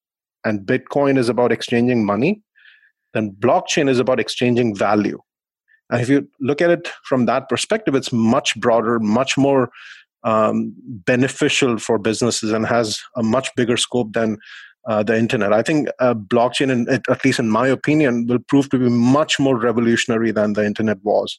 and 0.45 0.67
Bitcoin 0.67 1.19
is 1.19 1.29
about 1.29 1.51
exchanging 1.53 2.05
money, 2.05 2.43
then 3.15 3.35
blockchain 3.41 3.89
is 3.89 3.99
about 3.99 4.21
exchanging 4.21 4.77
value. 4.77 5.19
And 5.91 6.01
if 6.01 6.09
you 6.09 6.29
look 6.41 6.61
at 6.61 6.71
it 6.71 6.89
from 7.05 7.27
that 7.27 7.49
perspective, 7.49 7.95
it's 7.95 8.13
much 8.13 8.59
broader, 8.61 8.99
much 8.99 9.39
more 9.39 9.71
um, 10.25 10.75
beneficial 10.87 11.79
for 11.79 11.99
businesses 11.99 12.53
and 12.53 12.67
has 12.67 12.99
a 13.17 13.23
much 13.23 13.49
bigger 13.57 13.77
scope 13.77 14.13
than 14.13 14.39
uh, 14.89 15.03
the 15.03 15.17
internet. 15.17 15.53
I 15.53 15.63
think 15.63 15.89
uh, 15.99 16.15
blockchain, 16.15 16.71
in, 16.71 16.89
at 16.89 17.25
least 17.25 17.39
in 17.39 17.49
my 17.49 17.67
opinion, 17.69 18.27
will 18.27 18.39
prove 18.39 18.69
to 18.71 18.79
be 18.79 18.89
much 18.89 19.39
more 19.39 19.59
revolutionary 19.59 20.31
than 20.31 20.53
the 20.53 20.65
internet 20.65 20.99
was. 21.03 21.39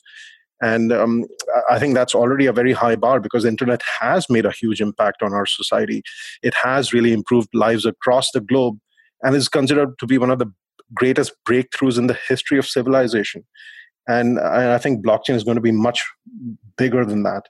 And 0.62 0.92
um, 0.92 1.26
I 1.70 1.80
think 1.80 1.94
that's 1.94 2.16
already 2.16 2.48
a 2.48 2.54
very 2.54 2.74
high 2.74 2.96
bar 2.96 3.20
because 3.20 3.44
the 3.44 3.50
internet 3.50 3.82
has 4.00 4.30
made 4.30 4.46
a 4.46 4.52
huge 4.52 4.82
impact 4.82 5.22
on 5.22 5.34
our 5.34 5.46
society. 5.46 6.02
It 6.42 6.56
has 6.56 6.94
really 6.94 7.14
improved 7.14 7.50
lives 7.54 7.86
across 7.86 8.32
the 8.32 8.42
globe 8.42 8.80
and 9.22 9.36
is 9.36 9.50
considered 9.50 10.00
to 10.00 10.08
be 10.08 10.18
one 10.18 10.32
of 10.32 10.40
the 10.40 10.52
greatest 10.94 11.34
breakthroughs 11.48 11.98
in 11.98 12.08
the 12.08 12.18
history 12.28 12.58
of 12.58 12.68
civilization. 12.68 13.46
And 14.08 14.40
I 14.40 14.78
think 14.78 15.06
blockchain 15.06 15.36
is 15.36 15.44
going 15.44 15.56
to 15.56 15.62
be 15.62 15.72
much 15.72 16.04
bigger 16.78 17.06
than 17.06 17.24
that 17.24 17.44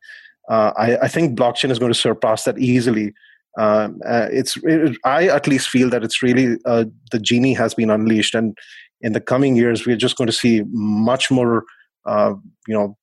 uh, 0.47 0.71
I, 0.77 0.97
I, 0.97 1.07
think 1.07 1.37
blockchain 1.37 1.71
is 1.71 1.79
going 1.79 1.91
to 1.91 1.99
surpass 1.99 2.43
that 2.43 2.57
easily. 2.57 3.13
Um, 3.57 3.99
uh, 4.05 4.27
it's 4.31 4.55
it, 4.63 4.97
I 5.03 5.27
at 5.27 5.47
least 5.47 5.69
feel 5.69 5.89
that 5.89 6.03
it's 6.03 6.21
really 6.21 6.57
uh, 6.65 6.85
the 7.11 7.19
genie 7.19 7.53
has 7.53 7.73
been 7.73 7.89
unleashed, 7.89 8.35
and 8.35 8.57
in 9.01 9.13
the 9.13 9.19
coming 9.21 9.55
years 9.55 9.85
we're 9.85 9.97
just 9.97 10.15
going 10.15 10.27
to 10.27 10.33
see 10.33 10.63
much 10.71 11.29
more, 11.29 11.65
uh, 12.05 12.33
you 12.67 12.73
know, 12.73 12.97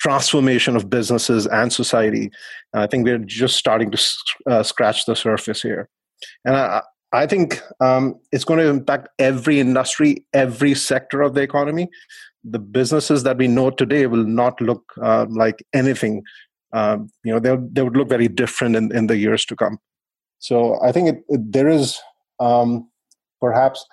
transformation 0.00 0.76
of 0.76 0.90
businesses 0.90 1.46
and 1.46 1.72
society. 1.72 2.30
And 2.72 2.82
I 2.82 2.86
think 2.86 3.06
we're 3.06 3.18
just 3.18 3.56
starting 3.56 3.90
to 3.90 4.12
uh, 4.48 4.62
scratch 4.62 5.06
the 5.06 5.16
surface 5.16 5.62
here, 5.62 5.88
and 6.44 6.56
I, 6.56 6.82
I 7.12 7.26
think 7.26 7.62
um, 7.80 8.16
it's 8.32 8.44
going 8.44 8.60
to 8.60 8.68
impact 8.68 9.08
every 9.18 9.60
industry, 9.60 10.24
every 10.32 10.74
sector 10.74 11.22
of 11.22 11.34
the 11.34 11.40
economy. 11.40 11.88
The 12.44 12.58
businesses 12.58 13.22
that 13.22 13.36
we 13.36 13.48
know 13.48 13.70
today 13.70 14.06
will 14.06 14.24
not 14.24 14.60
look 14.60 14.82
uh, 15.00 15.26
like 15.28 15.64
anything 15.74 16.22
um, 16.72 17.10
you 17.24 17.32
know 17.32 17.38
they 17.38 17.56
they 17.72 17.82
would 17.82 17.96
look 17.96 18.08
very 18.08 18.28
different 18.28 18.76
in, 18.76 18.94
in 18.94 19.06
the 19.06 19.16
years 19.16 19.44
to 19.46 19.56
come. 19.56 19.78
So 20.38 20.80
I 20.82 20.92
think 20.92 21.08
it, 21.08 21.24
it, 21.28 21.52
there 21.52 21.68
is 21.68 21.98
um, 22.40 22.88
perhaps 23.40 23.84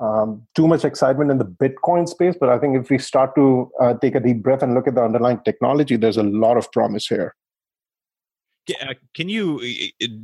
um, 0.00 0.46
too 0.54 0.66
much 0.66 0.84
excitement 0.84 1.30
in 1.30 1.38
the 1.38 1.44
Bitcoin 1.44 2.08
space, 2.08 2.34
but 2.38 2.48
I 2.48 2.58
think 2.58 2.76
if 2.76 2.90
we 2.90 2.98
start 2.98 3.34
to 3.34 3.70
uh, 3.80 3.94
take 3.94 4.14
a 4.14 4.20
deep 4.20 4.42
breath 4.42 4.62
and 4.62 4.74
look 4.74 4.88
at 4.88 4.94
the 4.94 5.02
underlying 5.02 5.40
technology, 5.44 5.96
there's 5.96 6.16
a 6.16 6.22
lot 6.22 6.56
of 6.56 6.70
promise 6.72 7.06
here. 7.06 7.34
Uh, 8.80 8.94
can 9.14 9.28
you 9.28 9.60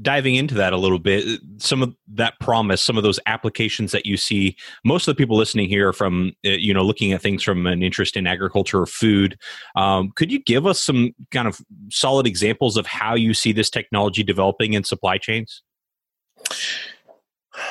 diving 0.02 0.34
into 0.34 0.54
that 0.54 0.72
a 0.72 0.76
little 0.76 0.98
bit? 0.98 1.26
Uh, 1.26 1.36
some 1.58 1.82
of 1.82 1.94
that 2.08 2.38
promise, 2.40 2.82
some 2.82 2.96
of 2.96 3.02
those 3.02 3.20
applications 3.26 3.92
that 3.92 4.06
you 4.06 4.16
see. 4.16 4.56
Most 4.84 5.08
of 5.08 5.14
the 5.14 5.18
people 5.20 5.36
listening 5.36 5.68
here 5.68 5.92
from 5.92 6.32
uh, 6.44 6.50
you 6.50 6.72
know 6.74 6.82
looking 6.82 7.12
at 7.12 7.22
things 7.22 7.42
from 7.42 7.66
an 7.66 7.82
interest 7.82 8.16
in 8.16 8.26
agriculture 8.26 8.80
or 8.80 8.86
food. 8.86 9.38
Um, 9.74 10.12
could 10.16 10.30
you 10.30 10.42
give 10.42 10.66
us 10.66 10.80
some 10.80 11.14
kind 11.30 11.48
of 11.48 11.60
solid 11.90 12.26
examples 12.26 12.76
of 12.76 12.86
how 12.86 13.14
you 13.14 13.34
see 13.34 13.52
this 13.52 13.70
technology 13.70 14.22
developing 14.22 14.74
in 14.74 14.84
supply 14.84 15.18
chains? 15.18 15.62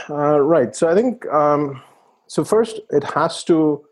Uh, 0.09 0.39
right. 0.39 0.75
So 0.75 0.89
I 0.89 0.95
think 0.95 1.25
um, 1.27 1.81
so. 2.27 2.43
First, 2.43 2.79
it 2.91 3.03
has 3.03 3.43
to, 3.45 3.85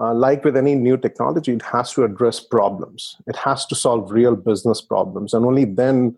uh, 0.00 0.14
like 0.14 0.44
with 0.44 0.56
any 0.56 0.74
new 0.74 0.96
technology, 0.96 1.52
it 1.52 1.62
has 1.62 1.92
to 1.92 2.04
address 2.04 2.40
problems. 2.40 3.16
It 3.26 3.36
has 3.36 3.66
to 3.66 3.74
solve 3.74 4.10
real 4.10 4.36
business 4.36 4.80
problems, 4.80 5.34
and 5.34 5.44
only 5.44 5.64
then 5.64 6.16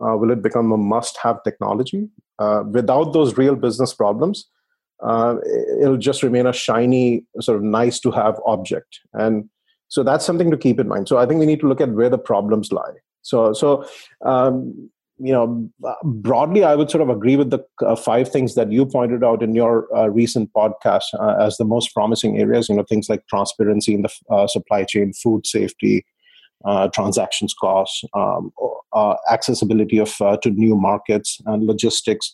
uh, 0.00 0.16
will 0.16 0.30
it 0.30 0.42
become 0.42 0.72
a 0.72 0.76
must-have 0.76 1.42
technology. 1.42 2.08
Uh, 2.38 2.62
without 2.70 3.12
those 3.12 3.36
real 3.36 3.56
business 3.56 3.92
problems, 3.92 4.46
uh, 5.02 5.36
it'll 5.80 5.96
just 5.96 6.22
remain 6.22 6.46
a 6.46 6.52
shiny, 6.52 7.24
sort 7.40 7.56
of 7.56 7.64
nice-to-have 7.64 8.38
object. 8.46 9.00
And 9.12 9.48
so 9.88 10.02
that's 10.02 10.24
something 10.24 10.50
to 10.50 10.56
keep 10.56 10.78
in 10.78 10.88
mind. 10.88 11.08
So 11.08 11.18
I 11.18 11.26
think 11.26 11.40
we 11.40 11.46
need 11.46 11.60
to 11.60 11.68
look 11.68 11.80
at 11.80 11.90
where 11.90 12.10
the 12.10 12.18
problems 12.18 12.72
lie. 12.72 12.94
So, 13.22 13.52
so 13.52 13.84
um, 14.24 14.90
you 15.18 15.32
know, 15.32 15.68
broadly, 16.04 16.64
I 16.64 16.74
would 16.74 16.90
sort 16.90 17.02
of 17.02 17.08
agree 17.08 17.36
with 17.36 17.50
the 17.50 17.64
uh, 17.84 17.96
five 17.96 18.30
things 18.30 18.54
that 18.54 18.70
you 18.70 18.86
pointed 18.86 19.24
out 19.24 19.42
in 19.42 19.54
your 19.54 19.88
uh, 19.96 20.08
recent 20.08 20.50
podcast 20.52 21.02
uh, 21.18 21.36
as 21.40 21.56
the 21.56 21.64
most 21.64 21.92
promising 21.92 22.38
areas. 22.38 22.68
You 22.68 22.76
know, 22.76 22.84
things 22.88 23.08
like 23.08 23.26
transparency 23.26 23.94
in 23.94 24.02
the 24.02 24.10
uh, 24.30 24.46
supply 24.46 24.84
chain, 24.84 25.12
food 25.12 25.46
safety, 25.46 26.04
uh, 26.64 26.88
transactions 26.88 27.54
costs, 27.54 28.04
um, 28.14 28.52
uh, 28.92 29.16
accessibility 29.30 29.98
of 29.98 30.14
to 30.42 30.50
new 30.50 30.76
markets, 30.76 31.40
and 31.46 31.64
logistics. 31.64 32.32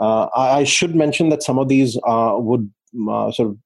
I 0.00 0.64
should 0.64 0.94
mention 0.94 1.28
that 1.28 1.42
some 1.42 1.58
of 1.58 1.68
these 1.68 1.98
would 2.06 2.70
sort 3.32 3.56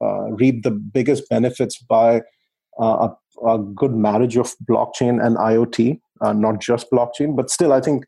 of 0.00 0.40
reap 0.40 0.62
the 0.62 0.70
biggest 0.70 1.28
benefits 1.28 1.78
by 1.78 2.22
a, 2.80 3.10
a 3.46 3.58
good 3.58 3.92
marriage 3.92 4.36
of 4.36 4.54
blockchain 4.68 5.24
and 5.24 5.36
IoT 5.36 6.00
uh, 6.22 6.32
not 6.32 6.60
just 6.60 6.90
blockchain. 6.90 7.36
But 7.36 7.50
still, 7.50 7.72
I 7.72 7.80
think 7.80 8.04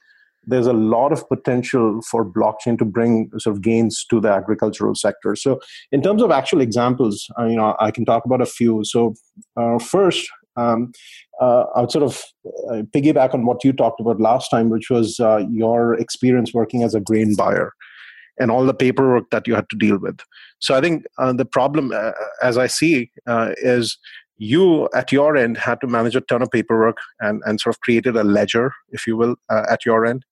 there's 0.46 0.66
a 0.66 0.72
lot 0.72 1.12
of 1.12 1.28
potential 1.28 2.00
for 2.10 2.24
blockchain 2.24 2.78
to 2.78 2.84
bring 2.84 3.30
sort 3.38 3.56
of 3.56 3.62
gains 3.62 4.04
to 4.10 4.20
the 4.20 4.28
agricultural 4.28 4.94
sector. 4.94 5.36
So, 5.36 5.60
in 5.92 6.02
terms 6.02 6.22
of 6.22 6.30
actual 6.30 6.60
examples, 6.60 7.26
uh, 7.38 7.44
you 7.44 7.56
know, 7.56 7.76
I 7.80 7.90
can 7.90 8.04
talk 8.04 8.24
about 8.24 8.40
a 8.40 8.46
few. 8.46 8.84
So, 8.84 9.14
uh, 9.56 9.78
first, 9.78 10.28
um, 10.56 10.92
uh, 11.40 11.64
I 11.74 11.80
would 11.80 11.90
sort 11.90 12.04
of 12.04 12.22
uh, 12.70 12.82
piggyback 12.94 13.34
on 13.34 13.44
what 13.44 13.64
you 13.64 13.72
talked 13.72 14.00
about 14.00 14.20
last 14.20 14.50
time, 14.50 14.70
which 14.70 14.90
was 14.90 15.18
uh, 15.18 15.44
your 15.50 15.94
experience 15.94 16.54
working 16.54 16.82
as 16.82 16.94
a 16.94 17.00
grain 17.00 17.34
buyer 17.34 17.72
and 18.38 18.50
all 18.50 18.66
the 18.66 18.74
paperwork 18.74 19.30
that 19.30 19.46
you 19.46 19.54
had 19.54 19.68
to 19.70 19.76
deal 19.76 19.98
with. 19.98 20.20
So, 20.60 20.74
I 20.74 20.80
think 20.80 21.04
uh, 21.18 21.32
the 21.32 21.46
problem, 21.46 21.92
as 22.42 22.58
I 22.58 22.66
see, 22.66 23.10
is 23.26 23.98
you 24.36 24.88
at 24.94 25.12
your 25.12 25.36
end 25.36 25.56
had 25.56 25.80
to 25.80 25.86
manage 25.86 26.16
a 26.16 26.20
ton 26.22 26.42
of 26.42 26.50
paperwork 26.50 26.96
and, 27.20 27.42
and 27.46 27.60
sort 27.60 27.74
of 27.74 27.80
created 27.80 28.16
a 28.16 28.24
ledger, 28.24 28.72
if 28.90 29.06
you 29.06 29.16
will, 29.16 29.36
uh, 29.48 29.64
at 29.70 29.84
your 29.84 30.04
end. 30.04 30.24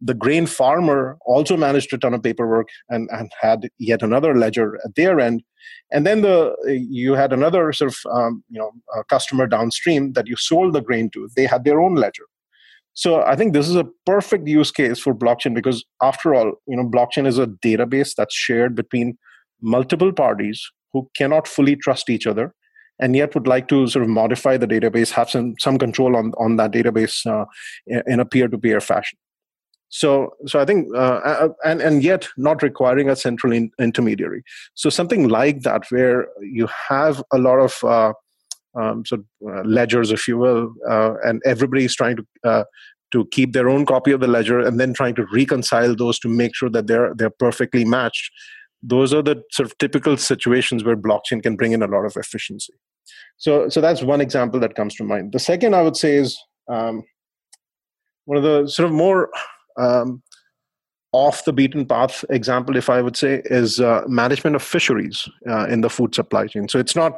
The 0.00 0.14
grain 0.14 0.46
farmer 0.46 1.18
also 1.26 1.56
managed 1.56 1.92
a 1.92 1.98
ton 1.98 2.14
of 2.14 2.22
paperwork 2.22 2.68
and, 2.88 3.08
and 3.10 3.32
had 3.40 3.68
yet 3.78 4.02
another 4.02 4.36
ledger 4.36 4.78
at 4.84 4.94
their 4.94 5.18
end. 5.18 5.42
And 5.90 6.06
then 6.06 6.20
the 6.20 6.54
you 6.66 7.14
had 7.14 7.32
another 7.32 7.72
sort 7.72 7.90
of 7.90 8.12
um, 8.12 8.44
you 8.48 8.60
know 8.60 8.70
customer 9.08 9.46
downstream 9.46 10.12
that 10.12 10.28
you 10.28 10.36
sold 10.36 10.74
the 10.74 10.80
grain 10.80 11.10
to. 11.10 11.28
They 11.34 11.46
had 11.46 11.64
their 11.64 11.80
own 11.80 11.96
ledger. 11.96 12.24
So 12.94 13.22
I 13.22 13.36
think 13.36 13.52
this 13.52 13.68
is 13.68 13.76
a 13.76 13.86
perfect 14.06 14.46
use 14.46 14.70
case 14.70 14.98
for 14.98 15.14
blockchain 15.14 15.54
because 15.54 15.84
after 16.02 16.34
all, 16.34 16.54
you 16.66 16.76
know, 16.76 16.84
blockchain 16.84 17.26
is 17.26 17.38
a 17.38 17.46
database 17.46 18.14
that's 18.16 18.34
shared 18.34 18.74
between 18.74 19.16
multiple 19.60 20.12
parties 20.12 20.64
who 20.92 21.08
cannot 21.16 21.46
fully 21.46 21.76
trust 21.76 22.10
each 22.10 22.26
other 22.26 22.54
and 22.98 23.14
yet 23.14 23.34
would 23.34 23.46
like 23.46 23.68
to 23.68 23.86
sort 23.86 24.02
of 24.02 24.08
modify 24.08 24.56
the 24.56 24.66
database, 24.66 25.10
have 25.10 25.30
some, 25.30 25.54
some 25.58 25.78
control 25.78 26.16
on, 26.16 26.32
on 26.38 26.56
that 26.56 26.72
database 26.72 27.26
uh, 27.26 27.44
in 28.06 28.20
a 28.20 28.24
peer-to-peer 28.24 28.80
fashion. 28.80 29.18
So, 29.90 30.34
so 30.46 30.60
I 30.60 30.66
think, 30.66 30.94
uh, 30.94 31.48
and 31.64 31.80
and 31.80 32.04
yet 32.04 32.28
not 32.36 32.62
requiring 32.62 33.08
a 33.08 33.16
central 33.16 33.54
in, 33.54 33.70
intermediary. 33.78 34.42
So 34.74 34.90
something 34.90 35.28
like 35.28 35.62
that, 35.62 35.90
where 35.90 36.28
you 36.42 36.68
have 36.88 37.22
a 37.32 37.38
lot 37.38 37.58
of 37.58 37.82
uh, 37.82 38.12
um, 38.78 39.06
sort 39.06 39.22
of 39.22 39.48
uh, 39.48 39.62
ledgers, 39.62 40.10
if 40.10 40.28
you 40.28 40.36
will, 40.36 40.74
uh, 40.88 41.14
and 41.24 41.40
everybody 41.46 41.86
is 41.86 41.96
trying 41.96 42.16
to 42.16 42.26
uh, 42.44 42.64
to 43.12 43.24
keep 43.30 43.54
their 43.54 43.70
own 43.70 43.86
copy 43.86 44.12
of 44.12 44.20
the 44.20 44.28
ledger, 44.28 44.60
and 44.60 44.78
then 44.78 44.92
trying 44.92 45.14
to 45.14 45.26
reconcile 45.32 45.96
those 45.96 46.18
to 46.18 46.28
make 46.28 46.54
sure 46.54 46.68
that 46.68 46.86
they're 46.86 47.14
they're 47.14 47.30
perfectly 47.30 47.86
matched 47.86 48.30
those 48.82 49.12
are 49.12 49.22
the 49.22 49.42
sort 49.50 49.68
of 49.68 49.76
typical 49.78 50.16
situations 50.16 50.84
where 50.84 50.96
blockchain 50.96 51.42
can 51.42 51.56
bring 51.56 51.72
in 51.72 51.82
a 51.82 51.86
lot 51.86 52.04
of 52.04 52.16
efficiency. 52.16 52.74
So, 53.36 53.68
so 53.68 53.80
that's 53.80 54.02
one 54.02 54.20
example 54.20 54.60
that 54.60 54.74
comes 54.74 54.94
to 54.96 55.04
mind. 55.04 55.32
The 55.32 55.38
second 55.38 55.74
I 55.74 55.82
would 55.82 55.96
say 55.96 56.14
is 56.14 56.38
um, 56.68 57.02
one 58.24 58.36
of 58.36 58.42
the 58.44 58.68
sort 58.68 58.86
of 58.86 58.92
more 58.92 59.30
um, 59.78 60.22
off 61.12 61.44
the 61.44 61.52
beaten 61.52 61.86
path 61.86 62.24
example, 62.28 62.76
if 62.76 62.90
I 62.90 63.00
would 63.00 63.16
say, 63.16 63.42
is 63.46 63.80
uh, 63.80 64.02
management 64.06 64.56
of 64.56 64.62
fisheries 64.62 65.28
uh, 65.48 65.66
in 65.66 65.80
the 65.80 65.88
food 65.88 66.14
supply 66.14 66.46
chain. 66.46 66.68
So 66.68 66.78
it's 66.78 66.94
not, 66.94 67.12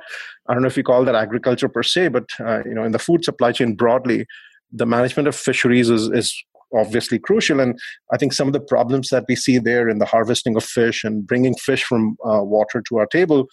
I 0.48 0.54
don't 0.54 0.62
know 0.62 0.68
if 0.68 0.76
you 0.76 0.84
call 0.84 1.04
that 1.04 1.14
agriculture 1.14 1.68
per 1.68 1.82
se, 1.82 2.08
but 2.08 2.24
uh, 2.38 2.62
you 2.64 2.74
know, 2.74 2.84
in 2.84 2.92
the 2.92 2.98
food 2.98 3.24
supply 3.24 3.52
chain 3.52 3.74
broadly, 3.74 4.26
the 4.72 4.86
management 4.86 5.26
of 5.26 5.34
fisheries 5.34 5.90
is, 5.90 6.08
is 6.08 6.44
obviously 6.74 7.18
crucial. 7.18 7.60
And 7.60 7.78
I 8.12 8.16
think 8.16 8.32
some 8.32 8.46
of 8.46 8.52
the 8.52 8.60
problems 8.60 9.08
that 9.08 9.24
we 9.28 9.36
see 9.36 9.58
there 9.58 9.88
in 9.88 9.98
the 9.98 10.06
harvesting 10.06 10.56
of 10.56 10.64
fish 10.64 11.04
and 11.04 11.26
bringing 11.26 11.54
fish 11.54 11.84
from 11.84 12.16
uh, 12.24 12.42
water 12.42 12.82
to 12.88 12.98
our 12.98 13.06
table, 13.06 13.48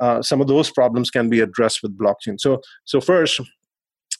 uh, 0.00 0.22
some 0.22 0.40
of 0.40 0.46
those 0.46 0.70
problems 0.70 1.10
can 1.10 1.28
be 1.28 1.40
addressed 1.40 1.82
with 1.82 1.98
blockchain. 1.98 2.40
So, 2.40 2.60
so 2.84 3.00
first, 3.00 3.40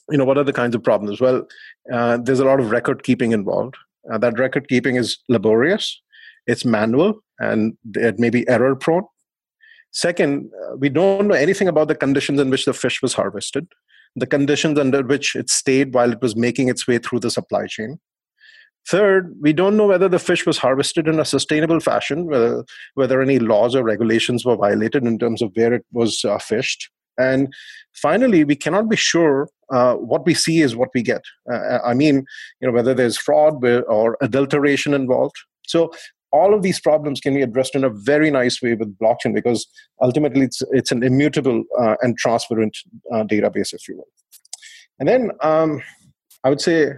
you 0.09 0.17
know, 0.17 0.25
what 0.25 0.37
are 0.37 0.43
the 0.43 0.53
kinds 0.53 0.75
of 0.75 0.83
problems? 0.83 1.19
Well, 1.19 1.47
uh, 1.91 2.17
there's 2.17 2.39
a 2.39 2.45
lot 2.45 2.59
of 2.59 2.71
record 2.71 3.03
keeping 3.03 3.31
involved. 3.31 3.75
Uh, 4.11 4.17
that 4.17 4.39
record 4.39 4.67
keeping 4.67 4.95
is 4.95 5.17
laborious, 5.29 6.01
it's 6.47 6.65
manual, 6.65 7.23
and 7.39 7.77
it 7.95 8.19
may 8.19 8.29
be 8.29 8.47
error 8.47 8.75
prone. 8.75 9.03
Second, 9.91 10.49
uh, 10.63 10.75
we 10.77 10.89
don't 10.89 11.27
know 11.27 11.35
anything 11.35 11.67
about 11.67 11.87
the 11.87 11.95
conditions 11.95 12.39
in 12.39 12.49
which 12.49 12.65
the 12.65 12.73
fish 12.73 13.01
was 13.01 13.13
harvested, 13.13 13.67
the 14.15 14.25
conditions 14.25 14.79
under 14.79 15.03
which 15.03 15.35
it 15.35 15.49
stayed 15.49 15.93
while 15.93 16.11
it 16.11 16.21
was 16.21 16.35
making 16.35 16.69
its 16.69 16.87
way 16.87 16.97
through 16.97 17.19
the 17.19 17.29
supply 17.29 17.67
chain. 17.67 17.99
Third, 18.89 19.35
we 19.39 19.53
don't 19.53 19.77
know 19.77 19.87
whether 19.87 20.09
the 20.09 20.19
fish 20.19 20.45
was 20.45 20.57
harvested 20.57 21.07
in 21.07 21.19
a 21.19 21.25
sustainable 21.25 21.79
fashion, 21.79 22.25
whether, 22.25 22.65
whether 22.95 23.21
any 23.21 23.39
laws 23.39 23.75
or 23.75 23.83
regulations 23.83 24.43
were 24.43 24.55
violated 24.55 25.03
in 25.03 25.19
terms 25.19 25.41
of 25.41 25.51
where 25.53 25.73
it 25.73 25.85
was 25.91 26.25
uh, 26.25 26.39
fished. 26.39 26.89
And 27.17 27.53
finally, 27.93 28.43
we 28.43 28.55
cannot 28.55 28.89
be 28.89 28.95
sure 28.95 29.47
uh, 29.71 29.95
what 29.95 30.25
we 30.25 30.33
see 30.33 30.61
is 30.61 30.75
what 30.75 30.89
we 30.93 31.03
get. 31.03 31.21
Uh, 31.51 31.79
I 31.85 31.93
mean, 31.93 32.25
you 32.59 32.67
know, 32.67 32.73
whether 32.73 32.93
there's 32.93 33.17
fraud 33.17 33.63
or 33.63 34.17
adulteration 34.21 34.93
involved. 34.93 35.35
So 35.67 35.91
all 36.31 36.53
of 36.53 36.61
these 36.61 36.79
problems 36.79 37.19
can 37.19 37.33
be 37.33 37.41
addressed 37.41 37.75
in 37.75 37.83
a 37.83 37.89
very 37.89 38.31
nice 38.31 38.61
way 38.61 38.73
with 38.73 38.97
blockchain 38.97 39.33
because 39.33 39.67
ultimately 40.01 40.41
it's 40.41 40.61
it's 40.71 40.91
an 40.91 41.03
immutable 41.03 41.63
uh, 41.79 41.95
and 42.01 42.17
transparent 42.17 42.77
uh, 43.13 43.23
database, 43.23 43.73
if 43.73 43.87
you 43.87 43.97
will. 43.97 44.07
And 44.99 45.07
then 45.07 45.31
um, 45.41 45.81
I 46.43 46.49
would 46.49 46.61
say 46.61 46.93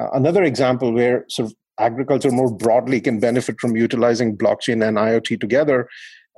uh, 0.00 0.10
another 0.12 0.42
example 0.42 0.92
where 0.92 1.24
sort 1.28 1.50
of 1.50 1.54
agriculture 1.78 2.30
more 2.30 2.54
broadly 2.54 3.00
can 3.00 3.20
benefit 3.20 3.60
from 3.60 3.76
utilizing 3.76 4.36
blockchain 4.36 4.86
and 4.86 4.96
IoT 4.96 5.40
together 5.40 5.88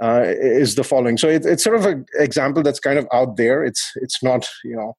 uh, 0.02 0.22
is 0.26 0.74
the 0.74 0.84
following. 0.84 1.16
So 1.16 1.28
it, 1.28 1.44
it's 1.44 1.64
sort 1.64 1.76
of 1.76 1.86
an 1.86 2.06
example 2.14 2.62
that's 2.62 2.80
kind 2.80 2.98
of 2.98 3.06
out 3.12 3.36
there. 3.36 3.64
It's 3.64 3.92
it's 3.96 4.22
not 4.22 4.46
you 4.64 4.76
know 4.76 4.96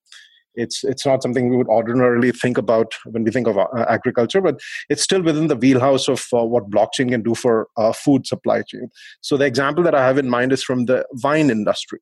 it's 0.55 0.83
it's 0.83 1.05
not 1.05 1.23
something 1.23 1.49
we 1.49 1.57
would 1.57 1.67
ordinarily 1.67 2.31
think 2.31 2.57
about 2.57 2.93
when 3.05 3.23
we 3.23 3.31
think 3.31 3.47
of 3.47 3.57
uh, 3.57 3.67
agriculture, 3.87 4.41
but 4.41 4.59
it's 4.89 5.01
still 5.01 5.21
within 5.21 5.47
the 5.47 5.55
wheelhouse 5.55 6.07
of 6.07 6.25
uh, 6.33 6.43
what 6.43 6.69
blockchain 6.69 7.09
can 7.09 7.21
do 7.21 7.35
for 7.35 7.67
uh, 7.77 7.93
food 7.93 8.27
supply 8.27 8.61
chain. 8.61 8.89
So 9.21 9.37
the 9.37 9.45
example 9.45 9.83
that 9.83 9.95
I 9.95 10.05
have 10.05 10.17
in 10.17 10.29
mind 10.29 10.51
is 10.51 10.63
from 10.63 10.85
the 10.85 11.05
wine 11.23 11.49
industry. 11.49 11.99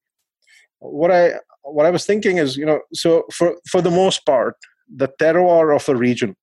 What 0.79 1.11
I 1.11 1.33
what 1.63 1.85
I 1.85 1.91
was 1.91 2.05
thinking 2.05 2.37
is 2.37 2.57
you 2.57 2.65
know 2.65 2.79
so 2.93 3.25
for 3.31 3.55
for 3.69 3.81
the 3.81 3.91
most 3.91 4.25
part 4.25 4.55
the 4.95 5.09
terroir 5.19 5.75
of 5.75 5.87
a 5.89 5.95
region 5.95 6.35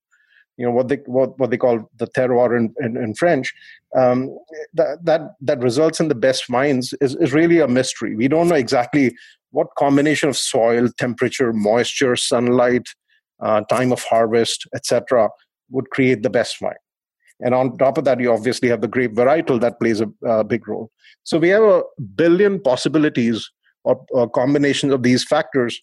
you 0.56 0.64
know 0.64 0.72
what 0.72 0.88
they 0.88 0.96
what, 1.06 1.38
what 1.38 1.50
they 1.50 1.56
call 1.56 1.88
the 1.96 2.06
terroir 2.06 2.56
in, 2.56 2.74
in, 2.80 2.96
in 2.96 3.14
French, 3.14 3.52
um, 3.96 4.36
that 4.74 5.04
that 5.04 5.20
that 5.40 5.58
results 5.60 6.00
in 6.00 6.08
the 6.08 6.14
best 6.14 6.48
wines 6.48 6.94
is, 7.00 7.16
is 7.16 7.32
really 7.32 7.58
a 7.60 7.68
mystery. 7.68 8.14
We 8.14 8.28
don't 8.28 8.48
know 8.48 8.54
exactly 8.54 9.16
what 9.50 9.68
combination 9.78 10.28
of 10.28 10.36
soil, 10.36 10.88
temperature, 10.98 11.52
moisture, 11.52 12.16
sunlight, 12.16 12.88
uh, 13.40 13.60
time 13.62 13.92
of 13.92 14.02
harvest, 14.02 14.66
etc., 14.74 15.28
would 15.70 15.90
create 15.90 16.22
the 16.22 16.30
best 16.30 16.60
wine. 16.60 16.74
And 17.40 17.54
on 17.54 17.76
top 17.78 17.98
of 17.98 18.04
that, 18.04 18.20
you 18.20 18.32
obviously 18.32 18.68
have 18.68 18.80
the 18.80 18.88
grape 18.88 19.12
varietal 19.14 19.60
that 19.60 19.80
plays 19.80 20.00
a, 20.00 20.44
big 20.44 20.66
role. 20.68 20.90
So 21.24 21.38
we 21.38 21.48
have 21.48 21.62
a 21.62 21.82
billion 22.14 22.60
possibilities 22.60 23.50
or, 23.82 24.04
or 24.10 24.30
combinations 24.30 24.92
of 24.92 25.02
these 25.02 25.24
factors 25.24 25.80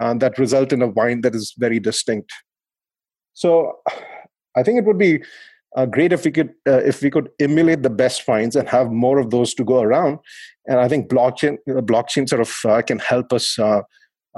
uh, 0.00 0.14
that 0.14 0.38
result 0.38 0.72
in 0.72 0.82
a 0.82 0.88
wine 0.88 1.20
that 1.22 1.34
is 1.34 1.54
very 1.58 1.80
distinct. 1.80 2.32
So 3.40 3.78
I 4.54 4.62
think 4.62 4.78
it 4.78 4.84
would 4.84 4.98
be 4.98 5.22
uh, 5.76 5.86
great 5.86 6.12
if 6.12 6.24
we 6.26 6.30
could 6.30 6.50
uh, 6.68 6.82
if 6.92 7.00
we 7.00 7.10
could 7.10 7.30
emulate 7.38 7.82
the 7.82 7.96
best 8.02 8.22
finds 8.22 8.54
and 8.54 8.68
have 8.68 8.90
more 8.90 9.18
of 9.18 9.30
those 9.30 9.54
to 9.54 9.64
go 9.64 9.80
around. 9.80 10.18
And 10.66 10.78
I 10.78 10.88
think 10.88 11.08
blockchain 11.08 11.56
blockchain 11.66 12.28
sort 12.28 12.42
of 12.42 12.52
uh, 12.68 12.82
can 12.82 12.98
help 12.98 13.32
us 13.32 13.58
uh, 13.58 13.80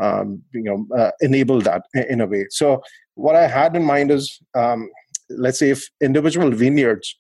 um, 0.01 0.43
you 0.53 0.63
know 0.63 0.87
uh, 0.97 1.11
enable 1.21 1.61
that 1.63 1.83
in 1.95 2.21
a 2.21 2.27
way. 2.27 2.47
So 2.51 2.81
what 3.15 3.35
I 3.35 3.49
had 3.49 3.75
in 3.75 3.83
mind 3.83 4.13
is 4.13 4.41
um, 4.55 4.89
let's 5.31 5.59
say 5.59 5.71
if 5.71 5.89
individual 6.01 6.53
vineyards 6.53 7.19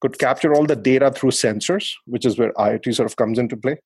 could 0.00 0.20
capture 0.20 0.54
all 0.54 0.66
the 0.66 0.76
data 0.76 1.10
through 1.10 1.30
sensors, 1.30 1.90
which 2.06 2.24
is 2.24 2.38
where 2.38 2.52
IoT 2.52 2.94
sort 2.94 3.10
of 3.10 3.16
comes 3.16 3.40
into 3.40 3.56
play, 3.56 3.78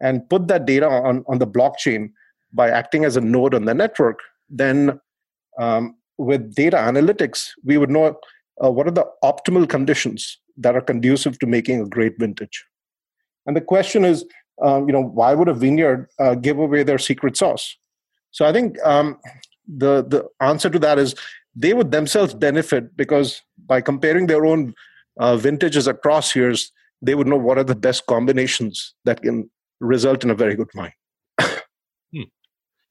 and 0.00 0.28
put 0.28 0.46
that 0.48 0.66
data 0.66 0.88
on, 0.88 1.24
on 1.26 1.38
the 1.38 1.46
blockchain 1.46 2.10
by 2.52 2.70
acting 2.70 3.04
as 3.04 3.16
a 3.16 3.20
node 3.20 3.54
on 3.54 3.64
the 3.64 3.74
network, 3.74 4.20
then 4.48 5.00
um, 5.58 5.96
with 6.18 6.54
data 6.54 6.76
analytics, 6.76 7.50
we 7.64 7.76
would 7.76 7.90
know 7.90 8.16
uh, 8.62 8.70
what 8.70 8.86
are 8.86 8.92
the 8.92 9.06
optimal 9.22 9.68
conditions 9.68 10.38
that 10.56 10.76
are 10.76 10.80
conducive 10.80 11.38
to 11.40 11.46
making 11.46 11.80
a 11.80 11.86
great 11.86 12.14
vintage. 12.18 12.64
And 13.46 13.56
the 13.56 13.60
question 13.60 14.04
is, 14.04 14.24
um, 14.62 14.86
you 14.86 14.92
know, 14.92 15.02
why 15.02 15.34
would 15.34 15.48
a 15.48 15.54
vineyard 15.54 16.08
uh, 16.18 16.34
give 16.34 16.58
away 16.58 16.82
their 16.82 16.98
secret 16.98 17.36
sauce? 17.36 17.76
So 18.30 18.46
I 18.46 18.52
think 18.52 18.76
um, 18.84 19.18
the 19.66 20.04
the 20.04 20.24
answer 20.40 20.70
to 20.70 20.78
that 20.78 20.98
is 20.98 21.14
they 21.56 21.74
would 21.74 21.90
themselves 21.90 22.34
benefit 22.34 22.96
because 22.96 23.42
by 23.66 23.80
comparing 23.80 24.26
their 24.26 24.44
own 24.44 24.74
uh, 25.18 25.36
vintages 25.36 25.86
across 25.86 26.34
years, 26.34 26.72
they 27.02 27.14
would 27.14 27.26
know 27.26 27.36
what 27.36 27.58
are 27.58 27.64
the 27.64 27.74
best 27.74 28.06
combinations 28.06 28.94
that 29.04 29.22
can 29.22 29.50
result 29.80 30.24
in 30.24 30.30
a 30.30 30.34
very 30.34 30.54
good 30.54 30.68
wine. 30.74 30.92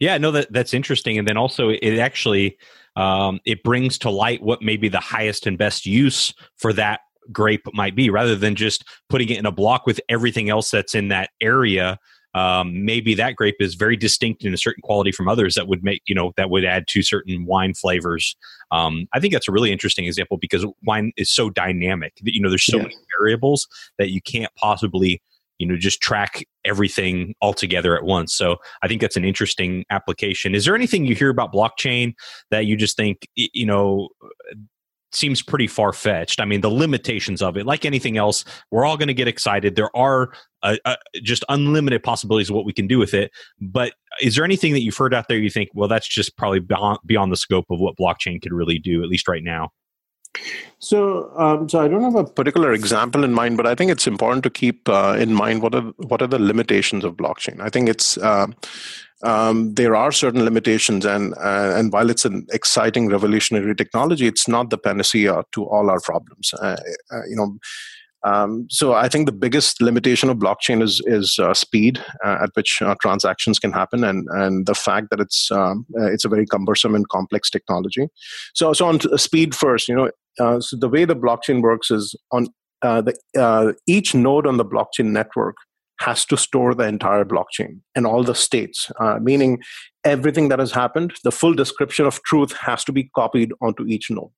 Yeah, 0.03 0.17
no, 0.17 0.31
that 0.31 0.51
that's 0.51 0.73
interesting, 0.73 1.17
and 1.17 1.25
then 1.25 1.37
also 1.37 1.69
it 1.69 1.97
actually 1.97 2.57
um, 2.97 3.39
it 3.45 3.63
brings 3.63 3.97
to 3.99 4.09
light 4.09 4.43
what 4.43 4.61
may 4.61 4.75
be 4.75 4.89
the 4.89 4.99
highest 4.99 5.47
and 5.47 5.57
best 5.57 5.85
use 5.85 6.33
for 6.57 6.73
that 6.73 6.99
grape 7.31 7.61
might 7.73 7.95
be, 7.95 8.09
rather 8.09 8.35
than 8.35 8.55
just 8.55 8.83
putting 9.07 9.29
it 9.29 9.37
in 9.37 9.45
a 9.45 9.51
block 9.51 9.85
with 9.85 10.01
everything 10.09 10.49
else 10.49 10.71
that's 10.71 10.93
in 10.93 11.07
that 11.07 11.29
area 11.39 11.97
um, 12.33 12.83
maybe 12.83 13.13
that 13.15 13.35
grape 13.35 13.55
is 13.59 13.75
very 13.75 13.95
distinct 13.95 14.43
in 14.43 14.53
a 14.53 14.57
certain 14.57 14.81
quality 14.81 15.11
from 15.11 15.29
others 15.29 15.55
that 15.55 15.67
would 15.67 15.85
make 15.85 16.01
you 16.05 16.15
know 16.15 16.33
that 16.35 16.49
would 16.49 16.65
add 16.65 16.85
to 16.87 17.01
certain 17.01 17.45
wine 17.45 17.73
flavors 17.73 18.35
um, 18.71 19.07
i 19.13 19.19
think 19.19 19.31
that's 19.33 19.47
a 19.47 19.51
really 19.51 19.71
interesting 19.71 20.05
example 20.05 20.37
because 20.37 20.65
wine 20.83 21.11
is 21.15 21.29
so 21.29 21.49
dynamic 21.49 22.13
you 22.23 22.41
know 22.41 22.49
there's 22.49 22.65
so 22.65 22.77
yeah. 22.77 22.83
many 22.83 22.95
variables 23.19 23.67
that 23.97 24.09
you 24.09 24.21
can't 24.21 24.51
possibly 24.55 25.21
you 25.59 25.67
know 25.67 25.77
just 25.77 26.01
track 26.01 26.45
everything 26.65 27.33
all 27.41 27.53
together 27.53 27.95
at 27.95 28.03
once 28.03 28.33
so 28.33 28.57
i 28.81 28.87
think 28.87 29.01
that's 29.01 29.17
an 29.17 29.25
interesting 29.25 29.85
application 29.89 30.55
is 30.55 30.65
there 30.65 30.75
anything 30.75 31.05
you 31.05 31.15
hear 31.15 31.29
about 31.29 31.53
blockchain 31.53 32.13
that 32.51 32.65
you 32.65 32.75
just 32.75 32.97
think 32.97 33.27
you 33.35 33.65
know 33.65 34.09
seems 35.15 35.41
pretty 35.41 35.67
far 35.67 35.93
fetched. 35.93 36.39
I 36.39 36.45
mean, 36.45 36.61
the 36.61 36.69
limitations 36.69 37.41
of 37.41 37.57
it, 37.57 37.65
like 37.65 37.85
anything 37.85 38.17
else, 38.17 38.43
we're 38.71 38.85
all 38.85 38.97
going 38.97 39.07
to 39.07 39.13
get 39.13 39.27
excited. 39.27 39.75
There 39.75 39.95
are 39.95 40.33
uh, 40.63 40.77
uh, 40.85 40.95
just 41.21 41.43
unlimited 41.49 42.03
possibilities 42.03 42.49
of 42.49 42.55
what 42.55 42.65
we 42.65 42.73
can 42.73 42.87
do 42.87 42.97
with 42.97 43.13
it. 43.13 43.31
But 43.61 43.93
is 44.21 44.35
there 44.35 44.45
anything 44.45 44.73
that 44.73 44.81
you've 44.81 44.97
heard 44.97 45.13
out 45.13 45.27
there 45.27 45.37
you 45.37 45.49
think, 45.49 45.69
well, 45.73 45.87
that's 45.87 46.07
just 46.07 46.35
probably 46.37 46.59
beyond, 46.59 46.99
beyond 47.05 47.31
the 47.31 47.37
scope 47.37 47.65
of 47.69 47.79
what 47.79 47.95
blockchain 47.97 48.41
could 48.41 48.53
really 48.53 48.79
do, 48.79 49.03
at 49.03 49.09
least 49.09 49.27
right 49.27 49.43
now? 49.43 49.69
So, 50.79 51.31
um, 51.37 51.69
so 51.69 51.79
I 51.79 51.87
don't 51.87 52.03
have 52.03 52.15
a 52.15 52.25
particular 52.25 52.73
example 52.73 53.23
in 53.23 53.33
mind, 53.33 53.55
but 53.55 53.65
I 53.65 53.75
think 53.75 53.89
it's 53.89 54.07
important 54.07 54.43
to 54.43 54.49
keep 54.49 54.89
uh, 54.89 55.15
in 55.17 55.33
mind 55.33 55.61
what 55.61 55.73
are 55.75 55.93
what 55.97 56.21
are 56.21 56.27
the 56.27 56.39
limitations 56.39 57.05
of 57.05 57.15
blockchain. 57.15 57.61
I 57.61 57.69
think 57.69 57.87
it's 57.87 58.17
uh, 58.17 58.47
um, 59.23 59.73
there 59.75 59.95
are 59.95 60.11
certain 60.11 60.43
limitations, 60.43 61.05
and 61.05 61.33
uh, 61.35 61.73
and 61.75 61.91
while 61.93 62.09
it's 62.09 62.25
an 62.25 62.45
exciting, 62.51 63.07
revolutionary 63.07 63.75
technology, 63.75 64.27
it's 64.27 64.47
not 64.47 64.69
the 64.69 64.77
panacea 64.77 65.43
to 65.53 65.63
all 65.63 65.89
our 65.89 66.01
problems. 66.01 66.53
Uh, 66.53 66.75
uh, 67.11 67.25
you 67.29 67.35
know. 67.35 67.57
Um, 68.25 68.67
so 68.69 68.93
I 68.93 69.09
think 69.09 69.25
the 69.25 69.33
biggest 69.33 69.81
limitation 69.81 70.29
of 70.29 70.37
blockchain 70.37 70.81
is 70.81 71.01
is 71.05 71.37
uh, 71.39 71.53
speed 71.53 72.01
uh, 72.23 72.37
at 72.43 72.51
which 72.53 72.81
uh, 72.81 72.95
transactions 73.01 73.59
can 73.59 73.73
happen, 73.73 74.03
and 74.03 74.27
and 74.31 74.65
the 74.65 74.75
fact 74.75 75.09
that 75.09 75.19
it's 75.19 75.51
um, 75.51 75.85
it's 75.95 76.23
a 76.23 76.29
very 76.29 76.45
cumbersome 76.45 76.95
and 76.95 77.07
complex 77.09 77.49
technology. 77.49 78.07
So 78.53 78.71
so 78.71 78.87
on 78.87 78.99
speed 79.17 79.53
first, 79.53 79.89
you 79.89 79.95
know, 79.95 80.09
so 80.37 80.77
the 80.77 80.89
way 80.89 81.05
the 81.05 81.15
blockchain 81.15 81.61
works 81.61 81.91
is 81.91 82.15
on 82.31 82.47
the 82.81 83.75
each 83.87 84.13
node 84.15 84.47
on 84.47 84.57
the 84.57 84.65
blockchain 84.65 85.05
network 85.05 85.55
has 85.99 86.25
to 86.25 86.35
store 86.35 86.73
the 86.73 86.83
entire 86.83 87.23
blockchain 87.23 87.79
and 87.95 88.05
all 88.05 88.23
the 88.23 88.35
states, 88.35 88.91
uh, 88.99 89.19
meaning 89.21 89.61
everything 90.03 90.49
that 90.49 90.59
has 90.59 90.71
happened, 90.71 91.13
the 91.23 91.31
full 91.31 91.53
description 91.53 92.05
of 92.05 92.21
truth 92.23 92.51
has 92.53 92.83
to 92.83 92.91
be 92.91 93.09
copied 93.15 93.51
onto 93.61 93.85
each 93.85 94.09
node. 94.09 94.29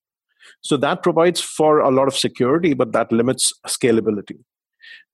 So 0.62 0.78
that 0.78 1.02
provides 1.02 1.42
for 1.42 1.80
a 1.80 1.90
lot 1.90 2.08
of 2.08 2.16
security, 2.16 2.74
but 2.74 2.92
that 2.92 3.12
limits 3.12 3.52
scalability. 3.66 4.38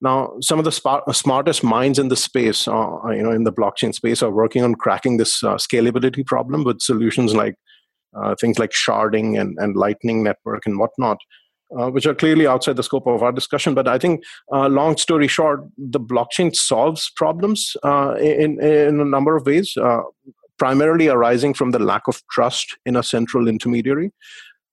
Now, 0.02 0.34
some 0.42 0.58
of 0.58 0.66
the 0.66 0.72
sp- 0.74 1.08
smartest 1.12 1.64
minds 1.64 1.98
in 1.98 2.08
the 2.08 2.16
space, 2.16 2.68
uh, 2.68 2.98
you 3.08 3.22
know, 3.22 3.30
in 3.30 3.44
the 3.44 3.52
blockchain 3.52 3.94
space, 3.94 4.22
are 4.22 4.30
working 4.30 4.62
on 4.62 4.74
cracking 4.74 5.16
this 5.16 5.42
uh, 5.42 5.54
scalability 5.54 6.26
problem 6.26 6.64
with 6.64 6.82
solutions 6.82 7.34
like 7.34 7.54
uh, 8.14 8.34
things 8.40 8.58
like 8.58 8.70
sharding 8.70 9.40
and, 9.40 9.56
and 9.58 9.76
Lightning 9.76 10.22
Network 10.22 10.66
and 10.66 10.78
whatnot 10.78 11.18
uh, 11.76 11.90
which 11.90 12.06
are 12.06 12.14
clearly 12.14 12.46
outside 12.46 12.76
the 12.76 12.82
scope 12.82 13.06
of 13.06 13.22
our 13.22 13.32
discussion. 13.32 13.74
But 13.74 13.88
I 13.88 13.98
think, 13.98 14.22
uh, 14.52 14.68
long 14.68 14.96
story 14.96 15.28
short, 15.28 15.64
the 15.78 16.00
blockchain 16.00 16.54
solves 16.54 17.10
problems 17.16 17.76
uh, 17.82 18.14
in, 18.20 18.62
in 18.62 19.00
a 19.00 19.04
number 19.04 19.36
of 19.36 19.46
ways, 19.46 19.74
uh, 19.76 20.02
primarily 20.58 21.08
arising 21.08 21.54
from 21.54 21.70
the 21.70 21.78
lack 21.78 22.02
of 22.08 22.22
trust 22.30 22.76
in 22.84 22.96
a 22.96 23.02
central 23.02 23.48
intermediary. 23.48 24.12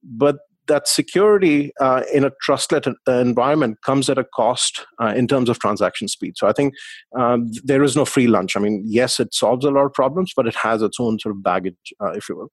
But 0.04 0.40
that 0.70 0.88
security 0.88 1.72
uh, 1.82 2.04
in 2.14 2.24
a 2.24 2.32
trustless 2.42 2.88
environment 3.08 3.78
comes 3.86 4.10
at 4.10 4.18
a 4.18 4.24
cost 4.24 4.86
uh, 5.02 5.14
in 5.16 5.28
terms 5.28 5.50
of 5.50 5.60
transaction 5.60 6.08
speed. 6.08 6.38
So 6.38 6.48
I 6.48 6.54
think 6.54 6.74
um, 7.18 7.52
there 7.64 7.84
is 7.84 7.96
no 7.96 8.06
free 8.06 8.28
lunch. 8.28 8.56
I 8.56 8.62
mean, 8.62 8.82
yes, 8.86 9.20
it 9.20 9.34
solves 9.34 9.66
a 9.66 9.72
lot 9.72 9.86
of 9.86 9.94
problems, 9.94 10.32
but 10.36 10.48
it 10.48 10.56
has 10.56 10.82
its 10.82 11.00
own 11.00 11.20
sort 11.20 11.36
of 11.36 11.44
baggage, 11.44 11.94
uh, 12.02 12.12
if 12.12 12.30
you 12.30 12.38
will. 12.38 12.52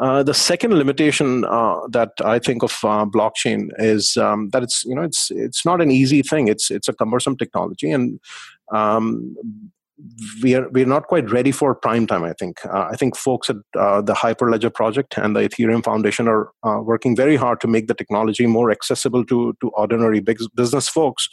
Uh, 0.00 0.22
the 0.22 0.34
second 0.34 0.72
limitation 0.74 1.44
uh, 1.44 1.80
that 1.90 2.12
I 2.24 2.38
think 2.38 2.62
of 2.62 2.72
uh, 2.84 3.04
blockchain 3.04 3.68
is 3.78 4.16
um, 4.16 4.48
that 4.50 4.62
it's 4.62 4.84
you 4.84 4.94
know 4.94 5.02
it's 5.02 5.32
it's 5.32 5.64
not 5.64 5.80
an 5.80 5.90
easy 5.90 6.22
thing. 6.22 6.46
It's 6.46 6.70
it's 6.70 6.88
a 6.88 6.92
cumbersome 6.92 7.36
technology, 7.36 7.90
and 7.90 8.20
um, 8.72 9.34
we 10.42 10.54
are 10.54 10.68
we're 10.70 10.86
not 10.86 11.08
quite 11.08 11.30
ready 11.30 11.50
for 11.50 11.74
prime 11.74 12.06
time. 12.06 12.22
I 12.22 12.32
think 12.32 12.64
uh, 12.64 12.88
I 12.90 12.96
think 12.96 13.16
folks 13.16 13.50
at 13.50 13.56
uh, 13.76 14.00
the 14.00 14.14
Hyperledger 14.14 14.72
project 14.72 15.18
and 15.18 15.34
the 15.34 15.40
Ethereum 15.40 15.84
Foundation 15.84 16.28
are 16.28 16.52
working 16.82 17.16
very 17.16 17.36
hard 17.36 17.60
to 17.62 17.66
make 17.66 17.88
the 17.88 17.94
technology 17.94 18.46
more 18.46 18.70
accessible 18.70 19.24
to 19.26 19.54
to 19.60 19.70
ordinary 19.70 20.20
business 20.20 20.88
folks. 20.88 21.28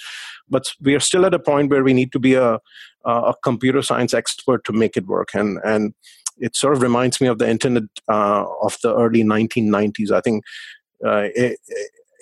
But 0.49 0.65
we 0.81 0.95
are 0.95 0.99
still 0.99 1.25
at 1.25 1.33
a 1.33 1.39
point 1.39 1.69
where 1.69 1.83
we 1.83 1.93
need 1.93 2.11
to 2.13 2.19
be 2.19 2.33
a 2.33 2.59
a 3.05 3.35
computer 3.43 3.83
science 3.83 4.13
expert 4.15 4.63
to 4.65 4.73
make 4.73 4.97
it 4.97 5.05
work, 5.05 5.29
and 5.35 5.59
and 5.63 5.93
it 6.37 6.55
sort 6.55 6.75
of 6.75 6.81
reminds 6.81 7.21
me 7.21 7.27
of 7.27 7.37
the 7.37 7.49
internet 7.49 7.83
uh, 8.09 8.45
of 8.61 8.77
the 8.81 8.95
early 8.95 9.23
1990s. 9.23 10.11
I 10.11 10.21
think 10.21 10.43
uh, 11.05 11.27
it, 11.35 11.59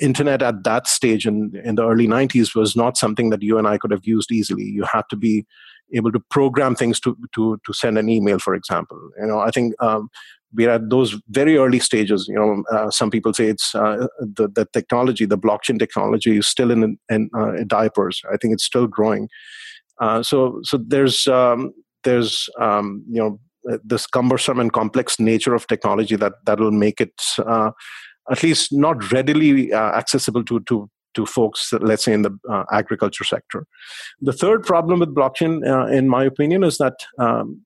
internet 0.02 0.42
at 0.42 0.64
that 0.64 0.88
stage 0.88 1.26
in, 1.26 1.56
in 1.64 1.76
the 1.76 1.88
early 1.88 2.08
90s 2.08 2.56
was 2.56 2.76
not 2.76 2.98
something 2.98 3.30
that 3.30 3.42
you 3.42 3.58
and 3.58 3.68
I 3.68 3.78
could 3.78 3.92
have 3.92 4.06
used 4.06 4.32
easily. 4.32 4.64
You 4.64 4.84
had 4.84 5.04
to 5.10 5.16
be 5.16 5.46
able 5.94 6.12
to 6.12 6.20
program 6.30 6.76
things 6.76 7.00
to, 7.02 7.18
to, 7.36 7.60
to 7.66 7.74
send 7.74 7.98
an 7.98 8.10
email, 8.10 8.40
for 8.40 8.56
example. 8.56 8.98
You 9.20 9.28
know, 9.28 9.40
I 9.40 9.52
think 9.52 9.74
um, 9.82 10.10
we're 10.54 10.70
at 10.70 10.90
those 10.90 11.16
very 11.30 11.58
early 11.58 11.80
stages. 11.80 12.28
You 12.28 12.36
know, 12.36 12.64
uh, 12.72 12.90
some 12.90 13.10
people 13.10 13.34
say 13.34 13.48
it's 13.48 13.74
uh, 13.76 14.08
the, 14.20 14.48
the 14.48 14.68
technology, 14.74 15.26
the 15.26 15.38
blockchain 15.38 15.80
technology 15.80 16.38
is 16.38 16.48
still 16.48 16.72
in, 16.72 16.98
in 17.10 17.30
uh, 17.38 17.64
diapers. 17.66 18.22
I 18.32 18.38
think 18.38 18.54
it's 18.54 18.64
still 18.66 18.88
growing. 18.88 19.30
Uh, 20.00 20.24
so, 20.24 20.60
so 20.64 20.78
there's 20.78 21.28
um, 21.28 21.74
there's 22.04 22.50
um, 22.60 23.04
you 23.10 23.22
know 23.22 23.40
uh, 23.72 23.78
this 23.84 24.08
cumbersome 24.08 24.60
and 24.60 24.74
complex 24.74 25.20
nature 25.20 25.54
of 25.54 25.68
technology 25.68 26.16
that 26.16 26.34
that 26.46 26.60
will 26.60 26.72
make 26.72 27.00
it 27.00 27.22
uh, 27.46 27.72
at 28.32 28.44
least 28.44 28.74
not 28.74 29.12
readily 29.12 29.72
accessible 29.74 30.44
to 30.44 30.60
to 30.62 30.90
to 31.14 31.26
folks, 31.26 31.72
let's 31.74 32.04
say 32.04 32.14
in 32.14 32.24
the 32.24 32.38
uh, 32.50 32.64
agriculture 32.72 33.24
sector. 33.24 33.66
The 34.22 34.34
third 34.34 34.64
problem 34.64 35.00
with 35.00 35.14
blockchain, 35.14 35.68
uh, 35.68 35.88
in 35.88 36.10
my 36.10 36.24
opinion, 36.24 36.64
is 36.64 36.78
that 36.78 36.96
um, 37.18 37.64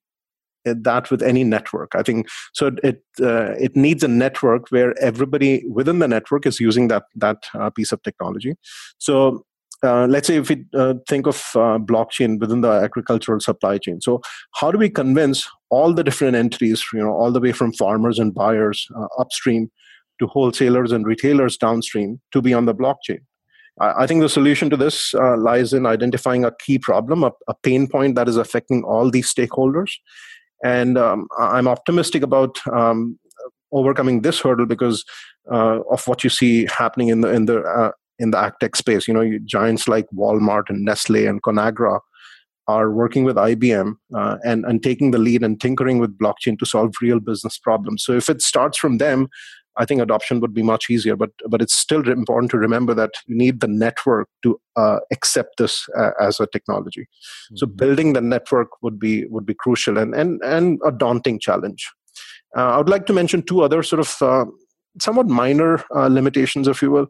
that 0.75 1.10
with 1.12 1.21
any 1.21 1.43
network. 1.43 1.91
I 1.95 2.03
think 2.03 2.27
so. 2.53 2.71
It 2.83 3.03
uh, 3.21 3.53
it 3.53 3.75
needs 3.75 4.03
a 4.03 4.07
network 4.07 4.69
where 4.69 4.97
everybody 5.01 5.63
within 5.67 5.99
the 5.99 6.07
network 6.07 6.45
is 6.45 6.60
using 6.60 6.88
that 6.89 7.03
that 7.15 7.45
uh, 7.53 7.69
piece 7.69 7.91
of 7.91 8.01
technology. 8.03 8.55
So 8.97 9.45
uh, 9.83 10.07
let's 10.07 10.27
say 10.27 10.38
if 10.38 10.49
we 10.49 10.65
uh, 10.75 10.95
think 11.07 11.27
of 11.27 11.38
blockchain 11.86 12.39
within 12.39 12.62
the 12.62 12.71
agricultural 12.71 13.39
supply 13.39 13.77
chain 13.77 14.01
so 14.01 14.19
how 14.55 14.71
do 14.71 14.77
we 14.79 14.89
convince 14.89 15.47
all 15.69 15.93
the 15.93 16.03
different 16.03 16.36
entities 16.36 16.83
you 16.93 16.99
know 16.99 17.12
all 17.12 17.31
the 17.31 17.39
way 17.39 17.51
from 17.51 17.71
farmers 17.73 18.17
and 18.17 18.33
buyers 18.33 18.88
upstream 19.19 19.69
to 20.17 20.25
wholesalers 20.25 20.91
and 20.91 21.05
retailers 21.05 21.57
downstream 21.57 22.19
to 22.31 22.41
be 22.41 22.55
on 22.55 22.65
the 22.65 22.73
blockchain 22.73 23.19
i, 23.79 24.07
think 24.07 24.21
the 24.21 24.29
solution 24.29 24.69
to 24.69 24.77
this 24.77 25.13
uh, 25.13 25.37
lies 25.37 25.73
in 25.73 25.85
identifying 25.85 26.45
a 26.45 26.51
key 26.59 26.79
problem 26.79 27.23
a, 27.23 27.31
a, 27.47 27.53
pain 27.63 27.87
point 27.87 28.15
that 28.15 28.27
is 28.27 28.37
affecting 28.37 28.83
all 28.83 29.09
these 29.09 29.33
stakeholders 29.33 29.91
and 30.63 30.97
um, 30.97 31.27
i'm 31.39 31.67
optimistic 31.67 32.23
about 32.23 32.57
um, 32.73 33.17
overcoming 33.71 34.21
this 34.21 34.39
hurdle 34.39 34.65
because 34.65 35.03
uh, 35.51 35.79
of 35.91 36.07
what 36.07 36.23
you 36.23 36.29
see 36.29 36.65
happening 36.65 37.09
in 37.09 37.21
the 37.21 37.29
in 37.29 37.45
the 37.45 37.61
uh, 37.61 37.91
in 38.19 38.31
the 38.31 38.37
agtech 38.37 38.75
space. 38.75 39.07
You 39.07 39.13
know, 39.13 39.39
giants 39.45 39.87
like 39.87 40.07
Walmart 40.15 40.69
and 40.69 40.83
Nestle 40.83 41.25
and 41.25 41.41
Conagra 41.41 41.99
are 42.67 42.91
working 42.91 43.23
with 43.23 43.37
IBM 43.37 43.93
uh, 44.13 44.37
and, 44.43 44.65
and 44.65 44.83
taking 44.83 45.11
the 45.11 45.17
lead 45.17 45.41
and 45.41 45.59
tinkering 45.59 45.99
with 45.99 46.17
blockchain 46.17 46.59
to 46.59 46.65
solve 46.65 46.93
real 47.01 47.21
business 47.21 47.57
problems. 47.57 48.03
So 48.03 48.11
if 48.11 48.29
it 48.29 48.41
starts 48.41 48.77
from 48.77 48.97
them, 48.97 49.29
I 49.77 49.85
think 49.85 50.01
adoption 50.01 50.39
would 50.39 50.53
be 50.53 50.63
much 50.63 50.89
easier. 50.89 51.15
But 51.15 51.31
but 51.47 51.61
it's 51.61 51.75
still 51.75 52.07
important 52.09 52.51
to 52.51 52.57
remember 52.57 52.93
that 52.95 53.11
you 53.27 53.37
need 53.37 53.59
the 53.59 53.67
network 53.67 54.27
to 54.43 54.59
uh, 54.75 54.99
accept 55.11 55.57
this 55.57 55.85
uh, 55.97 56.11
as 56.19 56.39
a 56.39 56.47
technology. 56.47 57.01
Mm-hmm. 57.01 57.57
So 57.57 57.67
building 57.67 58.13
the 58.13 58.21
network 58.21 58.69
would 58.81 58.99
be 58.99 59.25
would 59.25 59.45
be 59.45 59.53
crucial 59.53 59.97
and 59.97 60.13
and 60.13 60.41
and 60.43 60.79
a 60.85 60.91
daunting 60.91 61.39
challenge. 61.39 61.89
Uh, 62.55 62.69
I 62.71 62.77
would 62.77 62.89
like 62.89 63.05
to 63.07 63.13
mention 63.13 63.43
two 63.43 63.61
other 63.61 63.83
sort 63.83 63.99
of 63.99 64.15
uh, 64.21 64.45
somewhat 64.99 65.27
minor 65.27 65.83
uh, 65.95 66.07
limitations, 66.07 66.67
if 66.67 66.81
you 66.81 66.91
will. 66.91 67.07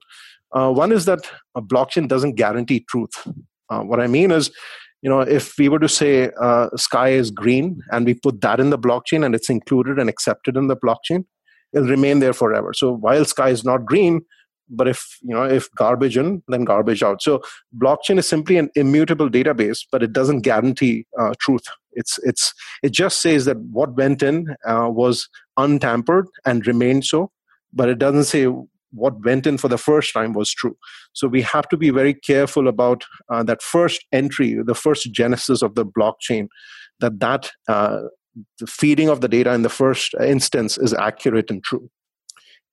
Uh, 0.51 0.71
one 0.71 0.91
is 0.91 1.06
that 1.06 1.19
a 1.56 1.62
blockchain 1.62 2.08
doesn't 2.08 2.36
guarantee 2.36 2.86
truth. 2.89 3.27
what 3.69 3.99
I 3.99 4.08
mean 4.08 4.32
is 4.32 4.51
you 5.01 5.10
know 5.10 5.21
if 5.21 5.58
we 5.58 5.69
were 5.69 5.80
to 5.80 5.89
say 5.89 6.32
uh, 6.41 6.69
sky 6.75 7.10
is 7.10 7.32
green 7.32 7.82
and 7.91 8.06
we 8.06 8.13
put 8.13 8.41
that 8.41 8.60
in 8.60 8.69
the 8.71 8.80
blockchain 8.80 9.25
and 9.25 9.36
it's 9.36 9.49
included 9.49 9.99
and 9.99 10.10
accepted 10.10 10.58
in 10.58 10.67
the 10.67 10.75
blockchain 10.75 11.25
it'll 11.73 11.88
remain 11.88 12.19
there 12.19 12.34
forever. 12.34 12.73
So 12.73 12.93
while 12.93 13.25
sky 13.25 13.49
is 13.49 13.63
not 13.63 13.86
green 13.86 14.21
but 14.69 14.88
if 14.88 15.17
you 15.21 15.34
know 15.34 15.43
if 15.43 15.69
garbage 15.75 16.17
in 16.17 16.43
then 16.47 16.65
garbage 16.65 17.03
out. 17.03 17.21
So 17.21 17.41
blockchain 17.77 18.19
is 18.19 18.27
simply 18.27 18.58
an 18.58 18.69
immutable 18.75 19.30
database 19.30 19.80
but 19.91 20.03
it 20.03 20.13
doesn't 20.13 20.41
guarantee 20.41 21.06
uh, 21.19 21.34
truth. 21.39 21.63
It's 21.93 22.19
it's 22.23 22.53
it 22.84 22.91
just 22.91 23.21
says 23.21 23.45
that 23.45 23.58
what 23.58 23.95
went 23.95 24.21
in 24.21 24.56
uh, 24.67 24.89
was 24.89 25.30
untampered 25.58 26.27
and 26.45 26.67
remained 26.67 27.06
so 27.06 27.32
but 27.73 27.89
it 27.89 27.99
doesn't 27.99 28.25
say 28.25 28.47
what 28.91 29.23
went 29.23 29.45
in 29.45 29.58
for 29.58 29.67
the 29.67 29.77
first 29.77 30.13
time 30.13 30.34
was 30.34 30.51
true. 30.51 30.75
So 31.13 31.27
we 31.27 31.41
have 31.41 31.67
to 31.69 31.77
be 31.77 31.89
very 31.89 32.13
careful 32.13 32.67
about 32.67 33.06
uh, 33.30 33.43
that 33.43 33.62
first 33.62 34.06
entry, 34.12 34.58
the 34.65 34.75
first 34.75 35.12
genesis 35.12 35.62
of 35.62 35.75
the 35.75 35.86
blockchain, 35.86 36.47
that 36.99 37.19
that 37.19 37.51
uh, 37.67 37.99
the 38.60 38.67
feeding 38.67 39.10
of 39.10 39.21
the 39.21 39.28
data 39.28 39.54
in 39.54 39.62
the 39.62 39.69
first 39.69 40.13
instance 40.15 40.78
is 40.78 40.93
accurate 40.93 41.50
and 41.50 41.63
true. 41.63 41.89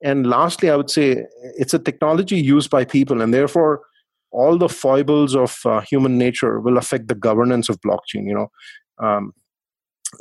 And 0.03 0.27
lastly, 0.27 0.71
I 0.71 0.77
would 0.77 0.91
say 0.91 1.25
it's 1.57 1.75
a 1.75 1.79
technology 1.79 2.37
used 2.37 2.71
by 2.71 2.85
people, 2.85 3.23
and 3.23 3.33
therefore 3.33 3.83
all 4.31 4.59
the 4.59 4.69
foibles 4.69 5.35
of 5.35 5.59
uh, 5.65 5.81
human 5.81 6.19
nature 6.19 6.61
will 6.61 6.77
affect 6.77 7.09
the 7.09 7.15
governance 7.15 7.69
of 7.69 7.81
blockchain. 7.81 8.27
You 8.27 8.35
know, 8.35 8.49
um, 9.07 9.33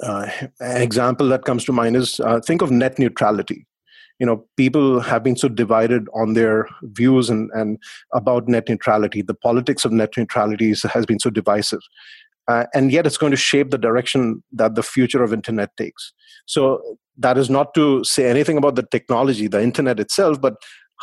uh, 0.01 0.29
an 0.59 0.81
example 0.81 1.27
that 1.29 1.45
comes 1.45 1.65
to 1.65 1.73
mind 1.73 1.95
is 1.95 2.19
uh, 2.19 2.39
think 2.39 2.61
of 2.61 2.71
net 2.71 2.97
neutrality 2.97 3.67
you 4.19 4.25
know 4.25 4.45
people 4.57 4.99
have 4.99 5.23
been 5.23 5.35
so 5.35 5.49
divided 5.49 6.07
on 6.13 6.33
their 6.33 6.67
views 6.83 7.29
and, 7.29 7.49
and 7.53 7.77
about 8.13 8.47
net 8.47 8.69
neutrality 8.69 9.21
the 9.21 9.33
politics 9.33 9.85
of 9.85 9.91
net 9.91 10.11
neutrality 10.17 10.73
has 10.93 11.05
been 11.05 11.19
so 11.19 11.29
divisive 11.29 11.81
uh, 12.47 12.65
and 12.73 12.91
yet 12.91 13.05
it's 13.07 13.17
going 13.17 13.31
to 13.31 13.37
shape 13.37 13.71
the 13.71 13.77
direction 13.77 14.43
that 14.51 14.75
the 14.75 14.83
future 14.83 15.23
of 15.23 15.33
internet 15.33 15.75
takes. 15.77 16.13
So 16.45 16.81
that 17.17 17.37
is 17.37 17.49
not 17.49 17.73
to 17.75 18.03
say 18.03 18.29
anything 18.29 18.57
about 18.57 18.75
the 18.75 18.85
technology 18.91 19.47
the 19.47 19.61
internet 19.61 19.99
itself 19.99 20.41
but 20.41 20.55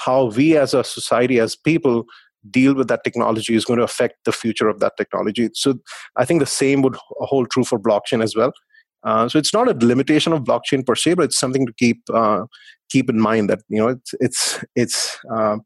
how 0.05 0.24
we 0.24 0.57
as 0.57 0.74
a 0.74 0.83
society 0.83 1.38
as 1.38 1.55
people 1.55 2.05
deal 2.50 2.74
with 2.74 2.88
that 2.88 3.05
technology 3.05 3.55
is 3.55 3.64
going 3.64 3.79
to 3.79 3.85
affect 3.85 4.16
the 4.24 4.33
future 4.33 4.68
of 4.68 4.81
that 4.81 4.96
technology. 4.96 5.50
So 5.55 5.74
i 6.16 6.24
think 6.24 6.40
the 6.40 6.46
same 6.46 6.83
would 6.83 6.96
hold 7.20 7.50
true 7.50 7.64
for 7.64 7.79
blockchain 7.79 8.22
as 8.22 8.35
well. 8.35 8.53
Uh, 9.03 9.29
so 9.29 9.38
it's 9.38 9.55
not 9.55 9.68
a 9.68 9.87
limitation 9.87 10.33
of 10.33 10.42
blockchain 10.42 10.85
per 10.85 10.94
se, 10.94 11.14
but 11.14 11.24
it's 11.24 11.38
something 11.38 11.66
to 11.66 11.72
keep 11.79 12.03
uh, 12.12 12.44
keep 12.90 13.09
in 13.09 13.18
mind 13.18 13.48
that 13.48 13.61
you 13.68 13.79
know 13.79 13.88
it's 13.88 14.14
it's 14.20 14.64
it's 14.76 15.18
uh, 15.35 15.57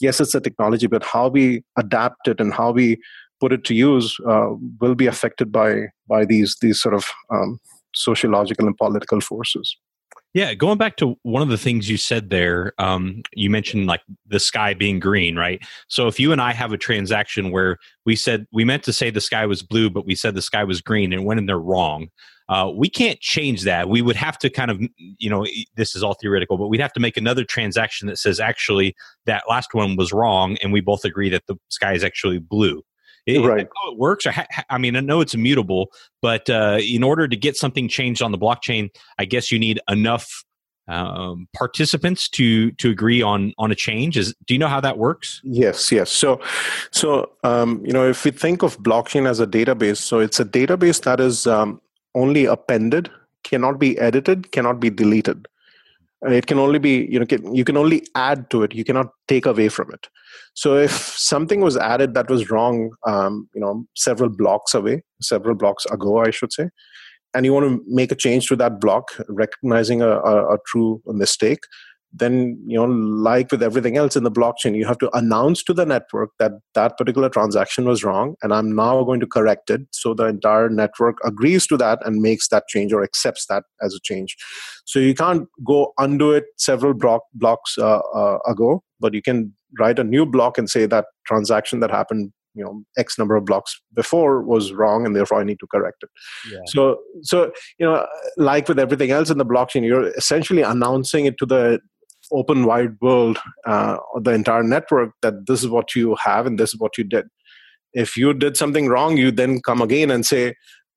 yes, 0.00 0.20
it's 0.20 0.34
a 0.34 0.40
technology, 0.40 0.88
but 0.88 1.04
how 1.04 1.28
we 1.28 1.62
adapt 1.78 2.26
it 2.26 2.40
and 2.40 2.52
how 2.52 2.72
we 2.72 2.96
put 3.40 3.52
it 3.52 3.64
to 3.64 3.74
use 3.74 4.16
uh, 4.28 4.50
will 4.80 4.94
be 4.94 5.06
affected 5.06 5.50
by 5.50 5.86
by 6.08 6.24
these 6.24 6.56
these 6.60 6.80
sort 6.80 6.94
of 6.94 7.04
um, 7.30 7.58
sociological 7.94 8.66
and 8.66 8.76
political 8.76 9.20
forces. 9.20 9.76
Yeah, 10.32 10.54
going 10.54 10.78
back 10.78 10.96
to 10.98 11.16
one 11.22 11.42
of 11.42 11.48
the 11.48 11.58
things 11.58 11.90
you 11.90 11.96
said 11.96 12.30
there, 12.30 12.72
um, 12.78 13.22
you 13.34 13.50
mentioned 13.50 13.88
like 13.88 14.02
the 14.28 14.38
sky 14.38 14.74
being 14.74 15.00
green, 15.00 15.34
right? 15.34 15.60
So 15.88 16.06
if 16.06 16.20
you 16.20 16.30
and 16.30 16.40
I 16.40 16.52
have 16.52 16.72
a 16.72 16.78
transaction 16.78 17.50
where 17.50 17.78
we 18.06 18.14
said 18.14 18.46
we 18.52 18.64
meant 18.64 18.84
to 18.84 18.92
say 18.92 19.10
the 19.10 19.20
sky 19.20 19.44
was 19.46 19.62
blue, 19.62 19.90
but 19.90 20.06
we 20.06 20.14
said 20.14 20.36
the 20.36 20.42
sky 20.42 20.62
was 20.62 20.80
green 20.80 21.12
and 21.12 21.24
went 21.24 21.40
in 21.40 21.46
there 21.46 21.58
wrong, 21.58 22.10
uh, 22.48 22.70
we 22.72 22.88
can't 22.88 23.20
change 23.20 23.62
that. 23.62 23.88
We 23.88 24.02
would 24.02 24.16
have 24.16 24.36
to 24.38 24.50
kind 24.50 24.70
of, 24.70 24.80
you 24.96 25.30
know, 25.30 25.46
this 25.76 25.96
is 25.96 26.02
all 26.02 26.14
theoretical, 26.14 26.58
but 26.58 26.66
we'd 26.68 26.80
have 26.80 26.92
to 26.94 27.00
make 27.00 27.16
another 27.16 27.44
transaction 27.44 28.06
that 28.08 28.18
says 28.18 28.38
actually 28.38 28.94
that 29.26 29.44
last 29.48 29.72
one 29.72 29.96
was 29.96 30.12
wrong, 30.12 30.56
and 30.62 30.72
we 30.72 30.80
both 30.80 31.04
agree 31.04 31.30
that 31.30 31.46
the 31.46 31.56
sky 31.68 31.92
is 31.92 32.04
actually 32.04 32.38
blue. 32.38 32.82
It, 33.36 33.46
right. 33.46 33.60
It 33.66 33.98
works? 33.98 34.26
Or 34.26 34.32
ha- 34.32 34.46
I 34.68 34.78
mean, 34.78 34.96
I 34.96 35.00
know 35.00 35.20
it's 35.20 35.34
immutable, 35.34 35.90
but 36.22 36.48
uh, 36.48 36.78
in 36.80 37.02
order 37.02 37.28
to 37.28 37.36
get 37.36 37.56
something 37.56 37.88
changed 37.88 38.22
on 38.22 38.32
the 38.32 38.38
blockchain, 38.38 38.90
I 39.18 39.24
guess 39.24 39.50
you 39.50 39.58
need 39.58 39.80
enough 39.88 40.44
um, 40.88 41.46
participants 41.56 42.28
to 42.30 42.72
to 42.72 42.90
agree 42.90 43.22
on 43.22 43.52
on 43.58 43.70
a 43.70 43.74
change. 43.74 44.18
Is 44.18 44.34
do 44.46 44.54
you 44.54 44.58
know 44.58 44.68
how 44.68 44.80
that 44.80 44.98
works? 44.98 45.40
Yes, 45.44 45.92
yes. 45.92 46.10
So, 46.10 46.40
so 46.90 47.30
um, 47.44 47.84
you 47.84 47.92
know, 47.92 48.08
if 48.08 48.24
we 48.24 48.32
think 48.32 48.62
of 48.62 48.78
blockchain 48.78 49.28
as 49.28 49.40
a 49.40 49.46
database, 49.46 49.98
so 49.98 50.18
it's 50.18 50.40
a 50.40 50.44
database 50.44 51.02
that 51.04 51.20
is 51.20 51.46
um, 51.46 51.80
only 52.14 52.44
appended, 52.44 53.10
cannot 53.44 53.78
be 53.78 53.98
edited, 53.98 54.50
cannot 54.52 54.80
be 54.80 54.90
deleted 54.90 55.46
it 56.22 56.46
can 56.46 56.58
only 56.58 56.78
be 56.78 57.06
you 57.10 57.18
know 57.18 57.26
can, 57.26 57.54
you 57.54 57.64
can 57.64 57.76
only 57.76 58.06
add 58.14 58.50
to 58.50 58.62
it. 58.62 58.74
You 58.74 58.84
cannot 58.84 59.08
take 59.28 59.46
away 59.46 59.68
from 59.68 59.90
it. 59.92 60.06
So 60.54 60.76
if 60.76 60.92
something 60.92 61.60
was 61.60 61.76
added 61.76 62.14
that 62.14 62.28
was 62.28 62.50
wrong 62.50 62.90
um, 63.06 63.48
you 63.54 63.60
know 63.60 63.84
several 63.96 64.30
blocks 64.30 64.74
away 64.74 65.02
several 65.22 65.54
blocks 65.54 65.84
ago 65.86 66.18
i 66.18 66.30
should 66.30 66.52
say 66.52 66.68
and 67.34 67.44
you 67.44 67.52
want 67.52 67.66
to 67.66 67.82
make 67.86 68.10
a 68.10 68.16
change 68.16 68.46
to 68.48 68.56
that 68.56 68.80
block 68.80 69.08
recognizing 69.28 70.02
a, 70.02 70.08
a, 70.08 70.54
a 70.54 70.58
true 70.66 71.00
mistake 71.06 71.60
then 72.12 72.60
you 72.66 72.76
know 72.76 72.86
like 72.86 73.50
with 73.52 73.62
everything 73.62 73.96
else 73.96 74.16
in 74.16 74.24
the 74.24 74.30
blockchain 74.30 74.76
you 74.76 74.84
have 74.84 74.98
to 74.98 75.08
announce 75.16 75.62
to 75.62 75.72
the 75.72 75.86
network 75.86 76.30
that 76.38 76.52
that 76.74 76.98
particular 76.98 77.28
transaction 77.28 77.84
was 77.84 78.02
wrong 78.02 78.34
and 78.42 78.52
i'm 78.52 78.74
now 78.74 79.04
going 79.04 79.20
to 79.20 79.26
correct 79.26 79.70
it. 79.70 79.82
So 79.92 80.14
the 80.14 80.26
entire 80.26 80.68
network 80.68 81.18
agrees 81.24 81.66
to 81.68 81.76
that 81.78 81.98
and 82.04 82.20
makes 82.20 82.48
that 82.48 82.64
change 82.68 82.92
or 82.92 83.02
accepts 83.02 83.46
that 83.46 83.64
as 83.82 83.94
a 83.94 84.00
change. 84.02 84.36
So 84.84 84.98
you 84.98 85.14
can't 85.14 85.46
go 85.66 85.92
undo 85.98 86.32
it 86.32 86.44
several 86.56 86.94
block, 86.94 87.22
blocks 87.34 87.76
uh, 87.78 88.00
uh, 88.14 88.38
ago 88.46 88.82
but 89.00 89.14
you 89.14 89.22
can 89.22 89.54
write 89.78 89.98
a 89.98 90.04
new 90.04 90.26
block 90.26 90.58
and 90.58 90.68
say 90.68 90.86
that 90.86 91.06
transaction 91.26 91.80
that 91.80 91.90
happened 91.90 92.32
you 92.54 92.64
know 92.64 92.82
x 92.98 93.18
number 93.18 93.36
of 93.36 93.44
blocks 93.44 93.80
before 93.94 94.42
was 94.42 94.72
wrong 94.72 95.06
and 95.06 95.14
therefore 95.14 95.40
i 95.40 95.44
need 95.44 95.58
to 95.60 95.66
correct 95.72 96.02
it. 96.02 96.10
Yeah. 96.50 96.58
so 96.66 96.98
so 97.22 97.52
you 97.78 97.86
know 97.86 98.06
like 98.36 98.68
with 98.68 98.78
everything 98.78 99.10
else 99.10 99.30
in 99.30 99.38
the 99.38 99.46
blockchain 99.46 99.84
you're 99.84 100.08
essentially 100.16 100.62
announcing 100.62 101.26
it 101.26 101.38
to 101.38 101.46
the 101.46 101.78
open 102.32 102.64
wide 102.64 102.96
world 103.00 103.38
uh, 103.66 103.96
the 104.22 104.32
entire 104.32 104.62
network 104.62 105.10
that 105.22 105.46
this 105.46 105.62
is 105.62 105.68
what 105.68 105.94
you 105.94 106.16
have 106.16 106.46
and 106.46 106.58
this 106.58 106.74
is 106.74 106.80
what 106.80 106.96
you 106.98 107.04
did. 107.04 107.26
If 107.92 108.16
you 108.16 108.32
did 108.34 108.56
something 108.56 108.88
wrong 108.88 109.16
you 109.16 109.30
then 109.30 109.60
come 109.60 109.82
again 109.82 110.10
and 110.10 110.24
say 110.24 110.54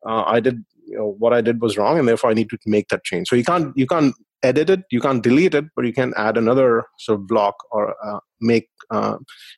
uh, 0.07 0.23
i 0.25 0.39
did 0.39 0.63
you 0.85 0.97
know, 0.97 1.15
what 1.17 1.33
i 1.33 1.41
did 1.41 1.61
was 1.61 1.77
wrong 1.77 1.97
and 1.97 2.07
therefore 2.07 2.29
i 2.29 2.33
need 2.33 2.49
to 2.49 2.57
make 2.65 2.87
that 2.89 3.03
change. 3.03 3.27
So 3.27 3.35
you 3.35 3.43
can't 3.43 3.75
you 3.75 3.87
can't 3.87 4.15
edit 4.43 4.69
it 4.69 4.81
you 4.91 4.99
can't 4.99 5.23
delete 5.23 5.55
it 5.55 5.65
but 5.75 5.85
you 5.85 5.93
can 5.93 6.13
add 6.17 6.37
another 6.37 6.83
sort 6.99 7.19
of 7.19 7.27
block 7.27 7.55
or 7.71 7.95
uh, 8.05 8.19
make 8.41 8.67
uh, 8.91 9.15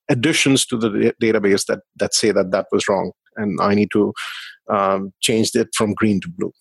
additions 0.10 0.66
to 0.68 0.78
the 0.78 1.14
database 1.22 1.66
that 1.66 1.80
that 1.96 2.14
say 2.14 2.32
that 2.32 2.52
that 2.52 2.68
was 2.72 2.88
wrong 2.88 3.12
and 3.36 3.60
i 3.62 3.74
need 3.74 3.90
to 3.92 4.14
um, 4.70 5.12
change 5.22 5.52
it 5.56 5.70
from 5.76 5.94
green 5.94 6.22
to 6.22 6.30
blue 6.38 6.52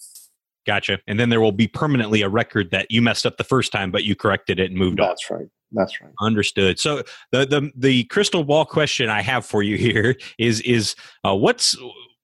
Gotcha. 0.66 0.98
And 1.06 1.20
then 1.20 1.28
there 1.28 1.40
will 1.40 1.52
be 1.52 1.68
permanently 1.68 2.22
a 2.22 2.28
record 2.28 2.70
that 2.70 2.90
you 2.90 3.02
messed 3.02 3.26
up 3.26 3.36
the 3.36 3.44
first 3.44 3.70
time, 3.70 3.90
but 3.90 4.04
you 4.04 4.16
corrected 4.16 4.58
it 4.58 4.70
and 4.70 4.78
moved 4.78 4.98
That's 4.98 5.06
on. 5.06 5.08
That's 5.08 5.30
right. 5.30 5.50
That's 5.72 6.00
right. 6.00 6.12
Understood. 6.20 6.78
So 6.78 7.02
the 7.32 7.44
the 7.46 7.72
the 7.76 8.04
crystal 8.04 8.44
ball 8.44 8.64
question 8.64 9.08
I 9.08 9.22
have 9.22 9.44
for 9.44 9.62
you 9.62 9.76
here 9.78 10.16
is 10.38 10.60
is 10.62 10.94
uh, 11.24 11.34
what's 11.34 11.76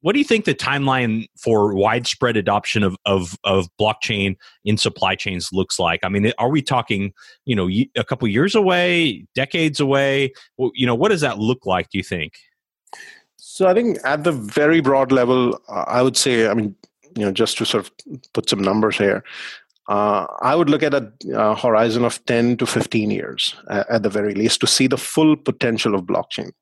what 0.03 0.13
do 0.15 0.19
you 0.19 0.25
think 0.25 0.45
the 0.45 0.55
timeline 0.55 1.27
for 1.39 1.75
widespread 1.75 2.37
adoption 2.37 2.83
of, 2.83 2.97
of, 3.05 3.37
of 3.45 3.69
blockchain 3.79 4.37
in 4.65 4.79
supply 4.79 5.15
chains 5.15 5.51
looks 5.53 5.79
like? 5.79 6.01
I 6.03 6.09
mean, 6.09 6.33
are 6.39 6.49
we 6.49 6.63
talking, 6.63 7.13
you 7.45 7.55
know, 7.55 7.69
a 7.69 8.05
couple 8.05 8.27
years 8.27 8.55
away, 8.55 9.27
decades 9.35 9.79
away? 9.79 10.33
Well, 10.57 10.71
you 10.75 10.87
know, 10.87 10.95
what 10.95 11.11
does 11.11 11.21
that 11.21 11.39
look 11.39 11.67
like? 11.67 11.91
Do 11.91 11.99
you 11.99 12.05
think? 12.05 12.33
So 13.37 13.69
I 13.69 13.75
think 13.75 13.99
at 14.05 14.25
the 14.25 14.33
very 14.33 14.81
broad 14.81 15.13
level, 15.13 15.61
uh, 15.69 15.85
I 15.87 16.01
would 16.03 16.17
say, 16.17 16.49
I 16.49 16.55
mean, 16.55 16.75
you 17.17 17.25
know, 17.25 17.33
just 17.33 17.59
to 17.59 17.67
sort 17.67 17.85
of 17.85 17.93
put 18.33 18.49
some 18.49 18.61
numbers 18.61 18.97
here, 18.97 19.25
uh, 19.89 20.27
I 20.41 20.55
would 20.55 20.71
look 20.71 20.83
at 20.83 20.95
a, 20.95 21.13
a, 21.35 21.57
horizon 21.57 22.05
of 22.05 22.25
10 22.27 22.59
to 22.59 22.67
15 22.67 23.11
years 23.11 23.57
uh, 23.69 23.85
at 23.91 24.03
the 24.03 24.09
very 24.09 24.35
least 24.35 24.61
to 24.61 24.67
see 24.67 24.87
the 24.87 24.97
full 24.97 25.37
potential 25.37 25.95
of 25.95 26.03
blockchain. 26.03 26.53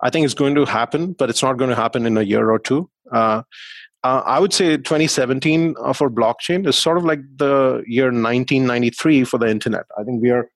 I 0.00 0.10
think 0.10 0.24
it's 0.24 0.34
going 0.34 0.56
to 0.56 0.64
happen, 0.64 1.12
but 1.12 1.30
it's 1.30 1.42
not 1.42 1.58
going 1.58 1.70
to 1.70 1.76
happen 1.76 2.06
in 2.06 2.16
a 2.16 2.22
year 2.22 2.50
or 2.50 2.58
two. 2.58 2.90
Uh, 3.10 3.42
uh 4.02 4.22
I 4.26 4.40
would 4.40 4.52
say 4.52 4.76
2017 4.76 5.76
uh, 5.78 5.92
for 5.92 6.10
blockchain 6.10 6.66
is 6.66 6.76
sort 6.76 6.98
of 6.98 7.04
like 7.04 7.20
the 7.36 7.84
year 7.86 8.06
1993 8.06 9.24
for 9.24 9.38
the 9.38 9.48
internet. 9.48 9.84
I 9.96 10.02
think 10.02 10.20
we 10.20 10.30
are 10.30 10.50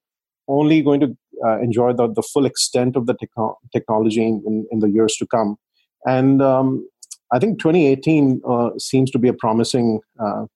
only 0.48 0.82
going 0.82 1.00
to 1.00 1.16
uh, 1.44 1.58
enjoy 1.60 1.92
the, 1.92 2.12
the 2.12 2.22
full 2.22 2.46
extent 2.46 2.96
of 2.96 3.06
the 3.06 3.14
techno- 3.14 3.58
technology 3.72 4.22
in, 4.22 4.66
in, 4.70 4.78
the 4.80 4.90
years 4.90 5.16
to 5.16 5.26
come. 5.26 5.56
And 6.04 6.40
um, 6.40 6.88
I 7.32 7.38
think 7.38 7.58
2018 7.58 8.42
uh, 8.48 8.70
seems 8.78 9.10
to 9.10 9.18
be 9.18 9.28
a 9.28 9.34
promising 9.34 10.00
uh, 10.18 10.46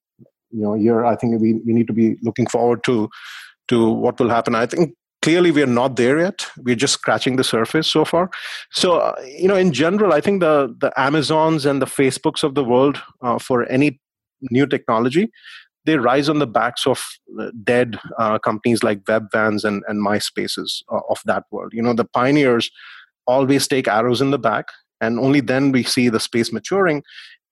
you 0.50 0.62
know 0.62 0.74
year. 0.74 1.04
I 1.04 1.16
think 1.16 1.40
we, 1.40 1.54
we 1.66 1.72
need 1.72 1.86
to 1.86 1.92
be 1.92 2.16
looking 2.22 2.46
forward 2.46 2.84
to 2.84 3.08
to 3.68 3.90
what 3.90 4.18
will 4.18 4.30
happen. 4.30 4.54
I 4.54 4.66
think 4.66 4.94
clearly 5.22 5.50
we 5.50 5.62
are 5.62 5.66
not 5.66 5.96
there 5.96 6.18
yet 6.18 6.46
we're 6.58 6.74
just 6.74 6.94
scratching 6.94 7.36
the 7.36 7.44
surface 7.44 7.86
so 7.86 8.04
far 8.04 8.30
so 8.72 8.98
uh, 8.98 9.14
you 9.22 9.48
know 9.48 9.56
in 9.56 9.72
general 9.72 10.12
i 10.12 10.20
think 10.20 10.40
the 10.40 10.74
the 10.80 10.92
amazons 10.98 11.66
and 11.66 11.82
the 11.82 11.86
facebooks 11.86 12.42
of 12.42 12.54
the 12.54 12.64
world 12.64 13.00
uh, 13.22 13.38
for 13.38 13.70
any 13.70 14.00
new 14.50 14.66
technology 14.66 15.30
they 15.84 15.96
rise 15.96 16.28
on 16.28 16.38
the 16.38 16.46
backs 16.46 16.86
of 16.86 17.04
uh, 17.38 17.50
dead 17.64 17.98
uh, 18.18 18.38
companies 18.38 18.82
like 18.82 19.02
webvans 19.04 19.64
and, 19.64 19.82
and 19.88 20.04
myspaces 20.06 20.82
of 20.88 21.20
that 21.24 21.44
world 21.50 21.72
you 21.74 21.82
know 21.82 21.92
the 21.92 22.04
pioneers 22.04 22.70
always 23.26 23.68
take 23.68 23.86
arrows 23.88 24.20
in 24.20 24.30
the 24.30 24.38
back 24.38 24.66
and 25.00 25.18
only 25.18 25.40
then 25.40 25.72
we 25.72 25.82
see 25.82 26.08
the 26.08 26.20
space 26.20 26.52
maturing. 26.52 27.02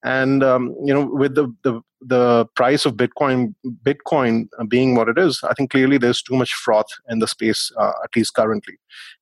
And 0.05 0.45
um, 0.45 0.75
you 0.85 0.95
know 0.95 1.07
with 1.07 1.35
the, 1.35 1.53
the 1.65 1.81
the 2.01 2.47
price 2.55 2.87
of 2.87 2.95
bitcoin 2.95 3.53
bitcoin 3.83 4.47
being 4.69 4.95
what 4.95 5.09
it 5.09 5.19
is 5.19 5.41
i 5.43 5.53
think 5.55 5.73
clearly 5.73 5.99
there's 5.99 6.23
too 6.23 6.37
much 6.37 6.53
froth 6.53 6.87
in 7.09 7.19
the 7.19 7.27
space 7.27 7.73
uh, 7.77 7.91
at 8.05 8.15
least 8.15 8.35
currently. 8.35 8.75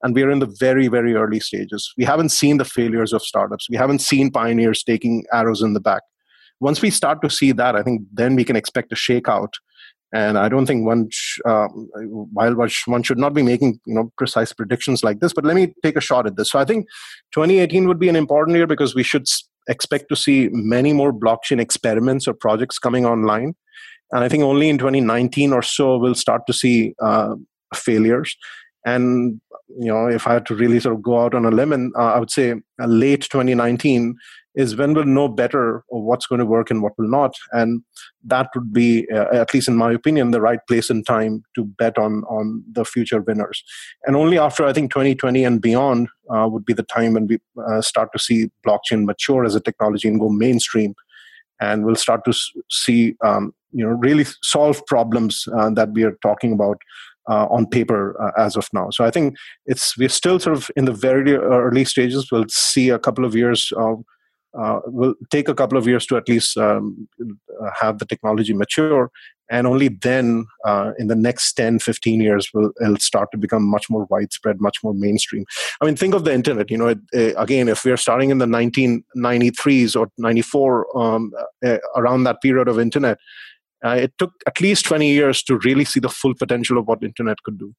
And 0.02 0.14
we're 0.14 0.30
in 0.30 0.40
the 0.40 0.54
very 0.60 0.88
very 0.88 1.14
early 1.14 1.40
stages. 1.40 1.90
We 1.96 2.04
haven't 2.04 2.28
seen 2.28 2.58
the 2.58 2.66
failures 2.66 3.14
of 3.14 3.22
startups. 3.22 3.70
We 3.70 3.78
haven't 3.78 4.00
seen 4.00 4.30
pioneers 4.30 4.82
taking 4.82 5.24
arrows 5.32 5.62
in 5.62 5.72
the 5.72 5.80
back. 5.80 6.02
Once 6.60 6.82
we 6.82 6.90
start 6.90 7.22
to 7.22 7.30
see 7.30 7.52
that 7.52 7.76
i 7.76 7.82
think 7.82 8.02
then 8.12 8.36
we 8.36 8.44
can 8.44 8.56
expect 8.56 8.92
a 8.92 8.96
shakeout 8.96 9.52
and 10.12 10.38
I 10.38 10.48
don't 10.48 10.66
think 10.66 10.86
one, 10.86 11.08
sh- 11.10 11.40
uh, 11.44 11.68
while 11.68 12.54
one 12.54 13.02
should 13.02 13.18
not 13.18 13.34
be 13.34 13.42
making 13.42 13.80
you 13.86 13.94
know 13.94 14.12
precise 14.16 14.52
predictions 14.52 15.02
like 15.02 15.20
this, 15.20 15.32
but 15.32 15.44
let 15.44 15.56
me 15.56 15.74
take 15.82 15.96
a 15.96 16.00
shot 16.00 16.26
at 16.26 16.36
this. 16.36 16.50
So 16.50 16.58
I 16.58 16.64
think 16.64 16.86
2018 17.32 17.88
would 17.88 17.98
be 17.98 18.08
an 18.08 18.16
important 18.16 18.56
year 18.56 18.66
because 18.66 18.94
we 18.94 19.02
should 19.02 19.26
expect 19.68 20.08
to 20.08 20.16
see 20.16 20.48
many 20.52 20.92
more 20.92 21.12
blockchain 21.12 21.60
experiments 21.60 22.28
or 22.28 22.34
projects 22.34 22.78
coming 22.78 23.04
online. 23.04 23.54
And 24.12 24.22
I 24.22 24.28
think 24.28 24.44
only 24.44 24.68
in 24.68 24.78
2019 24.78 25.52
or 25.52 25.62
so 25.62 25.98
we'll 25.98 26.14
start 26.14 26.42
to 26.46 26.52
see 26.52 26.94
uh, 27.02 27.34
failures. 27.74 28.36
And 28.84 29.40
you 29.68 29.88
know, 29.88 30.06
if 30.06 30.28
I 30.28 30.34
had 30.34 30.46
to 30.46 30.54
really 30.54 30.78
sort 30.78 30.94
of 30.94 31.02
go 31.02 31.20
out 31.20 31.34
on 31.34 31.44
a 31.44 31.50
limb, 31.50 31.72
and 31.72 31.92
uh, 31.96 32.12
I 32.14 32.20
would 32.20 32.30
say 32.30 32.52
uh, 32.52 32.86
late 32.86 33.22
2019 33.22 34.14
is 34.56 34.74
when 34.74 34.94
we'll 34.94 35.04
know 35.04 35.28
better 35.28 35.84
what's 35.88 36.26
going 36.26 36.38
to 36.38 36.46
work 36.46 36.70
and 36.70 36.82
what 36.82 36.94
will 36.98 37.08
not. 37.08 37.34
And 37.52 37.82
that 38.24 38.48
would 38.54 38.72
be, 38.72 39.06
uh, 39.10 39.26
at 39.32 39.52
least 39.52 39.68
in 39.68 39.76
my 39.76 39.92
opinion, 39.92 40.30
the 40.30 40.40
right 40.40 40.58
place 40.66 40.88
and 40.88 41.06
time 41.06 41.42
to 41.54 41.64
bet 41.64 41.98
on 41.98 42.24
on 42.24 42.64
the 42.72 42.84
future 42.84 43.20
winners. 43.20 43.62
And 44.04 44.16
only 44.16 44.38
after 44.38 44.64
I 44.64 44.72
think 44.72 44.90
2020 44.90 45.44
and 45.44 45.60
beyond 45.60 46.08
uh, 46.34 46.48
would 46.50 46.64
be 46.64 46.72
the 46.72 46.82
time 46.82 47.12
when 47.12 47.26
we 47.26 47.38
uh, 47.68 47.82
start 47.82 48.08
to 48.12 48.18
see 48.18 48.50
blockchain 48.66 49.04
mature 49.04 49.44
as 49.44 49.54
a 49.54 49.60
technology 49.60 50.08
and 50.08 50.18
go 50.18 50.30
mainstream. 50.30 50.94
And 51.60 51.84
we'll 51.84 51.96
start 51.96 52.24
to 52.24 52.34
see, 52.70 53.14
um, 53.24 53.52
you 53.72 53.84
know, 53.84 53.92
really 53.92 54.24
solve 54.42 54.84
problems 54.86 55.46
uh, 55.56 55.70
that 55.70 55.90
we 55.92 56.02
are 56.02 56.16
talking 56.22 56.52
about 56.52 56.78
uh, 57.28 57.46
on 57.46 57.66
paper 57.66 58.20
uh, 58.22 58.30
as 58.40 58.56
of 58.56 58.68
now. 58.72 58.88
So 58.90 59.04
I 59.04 59.10
think 59.10 59.36
it's 59.66 59.96
we're 59.98 60.08
still 60.08 60.38
sort 60.38 60.56
of 60.56 60.70
in 60.76 60.84
the 60.84 60.92
very 60.92 61.34
early 61.34 61.84
stages. 61.84 62.30
We'll 62.30 62.44
see 62.48 62.88
a 62.88 62.98
couple 62.98 63.24
of 63.24 63.34
years 63.34 63.72
of 63.76 64.02
uh, 64.58 64.80
will 64.86 65.14
take 65.30 65.48
a 65.48 65.54
couple 65.54 65.78
of 65.78 65.86
years 65.86 66.06
to 66.06 66.16
at 66.16 66.28
least 66.28 66.56
um, 66.56 67.08
uh, 67.20 67.70
have 67.78 67.98
the 67.98 68.06
technology 68.06 68.52
mature. 68.52 69.10
And 69.48 69.66
only 69.66 69.88
then 69.88 70.46
uh, 70.64 70.90
in 70.98 71.06
the 71.06 71.14
next 71.14 71.52
10 71.52 71.78
15 71.78 72.20
years 72.20 72.50
will 72.52 72.72
it'll 72.82 72.96
start 72.96 73.30
to 73.30 73.38
become 73.38 73.62
much 73.64 73.88
more 73.88 74.04
widespread 74.10 74.60
much 74.60 74.78
more 74.82 74.92
mainstream. 74.92 75.44
I 75.80 75.84
mean 75.84 75.94
think 75.94 76.14
of 76.14 76.24
the 76.24 76.34
internet 76.34 76.68
you 76.68 76.76
know 76.76 76.88
it, 76.88 76.98
uh, 77.14 77.40
again 77.40 77.68
if 77.68 77.84
we're 77.84 77.96
starting 77.96 78.30
in 78.30 78.38
the 78.38 78.46
1993s 78.46 79.94
or 79.94 80.08
94 80.18 80.98
um, 80.98 81.32
uh, 81.64 81.78
around 81.94 82.24
that 82.24 82.42
period 82.42 82.66
of 82.66 82.80
internet 82.80 83.18
uh, 83.84 83.90
it 83.90 84.12
took 84.18 84.32
at 84.46 84.60
least 84.60 84.86
20 84.86 85.08
years 85.08 85.42
to 85.44 85.58
really 85.58 85.84
see 85.84 86.00
the 86.00 86.08
full 86.08 86.34
potential 86.34 86.78
of 86.78 86.86
what 86.86 87.02
internet 87.02 87.42
could 87.44 87.58
do. 87.58 87.74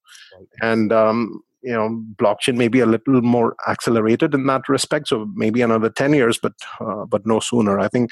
And 0.62 0.94
um, 0.94 1.42
you 1.68 1.74
know 1.74 1.90
blockchain 2.16 2.56
may 2.56 2.70
be 2.70 2.80
a 2.80 2.86
little 2.86 3.22
more 3.22 3.56
accelerated 3.68 4.34
in 4.34 4.46
that 4.46 4.70
respect 4.70 5.10
so 5.10 5.28
maybe 5.36 5.62
another 5.62 5.90
10 5.90 6.14
years 6.14 6.40
but 6.42 6.54
uh, 6.80 7.06
but 7.06 7.26
no 7.26 7.40
sooner. 7.40 7.80
I 7.80 7.88
think 7.88 8.10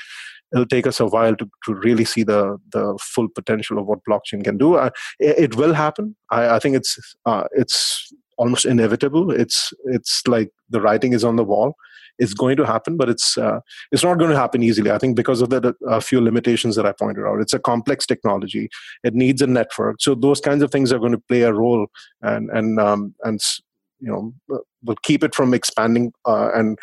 it'll 0.54 0.65
take 0.65 0.88
us 0.88 1.00
a 1.00 1.06
while 1.06 1.36
to, 1.36 1.50
to 1.65 1.74
really 1.74 2.06
see 2.06 2.24
the 2.24 2.58
the 2.72 2.98
full 3.02 3.28
potential 3.30 3.78
of 3.80 3.86
what 3.86 4.00
blockchain 4.10 4.44
can 4.44 4.58
do. 4.58 4.76
Uh, 4.76 4.89
it, 5.20 5.38
it, 5.38 5.56
will 5.56 5.74
happen. 5.74 6.15
I, 6.32 6.56
I 6.56 6.60
think 6.60 6.76
it's 6.76 6.98
uh, 7.26 7.46
it's 7.52 8.12
almost 8.38 8.65
inevitable. 8.65 9.32
It's 9.32 9.74
it's 9.86 10.22
like 10.28 10.50
the 10.70 10.82
writing 10.82 11.13
is 11.13 11.24
on 11.24 11.36
the 11.36 11.44
wall 11.44 11.76
it's 12.17 12.34
going 12.34 12.58
to 12.58 12.65
happen, 12.65 12.97
but 12.97 13.10
it's 13.10 13.38
uh, 13.38 13.60
it's 13.91 14.04
not 14.04 14.17
going 14.17 14.32
to 14.32 14.38
happen 14.38 14.63
easily. 14.63 14.91
I 14.91 14.97
think 14.97 15.15
because 15.15 15.41
of 15.41 15.49
the 15.49 15.75
a 15.88 16.01
few 16.01 16.21
limitations 16.21 16.75
that 16.75 16.86
I 16.86 16.91
pointed 16.91 17.25
out. 17.25 17.41
It's 17.41 17.54
a 17.54 17.60
complex 17.60 18.06
technology. 18.06 18.69
It 19.04 19.13
needs 19.13 19.41
a 19.41 19.47
network. 19.47 20.01
So 20.01 20.15
those 20.15 20.41
kinds 20.41 20.63
of 20.63 20.71
things 20.71 20.91
are 20.91 20.99
going 20.99 21.12
to 21.12 21.23
play 21.28 21.41
a 21.41 21.54
role, 21.54 21.88
and 22.21 22.49
and 22.49 22.80
um, 22.80 23.15
and 23.23 23.39
you 23.99 24.12
know 24.12 24.34
uh, 24.54 24.60
will 24.84 24.97
keep 25.04 25.23
it 25.23 25.36
from 25.36 25.54
expanding 25.54 26.13
uh, 26.25 26.51
and 26.54 26.78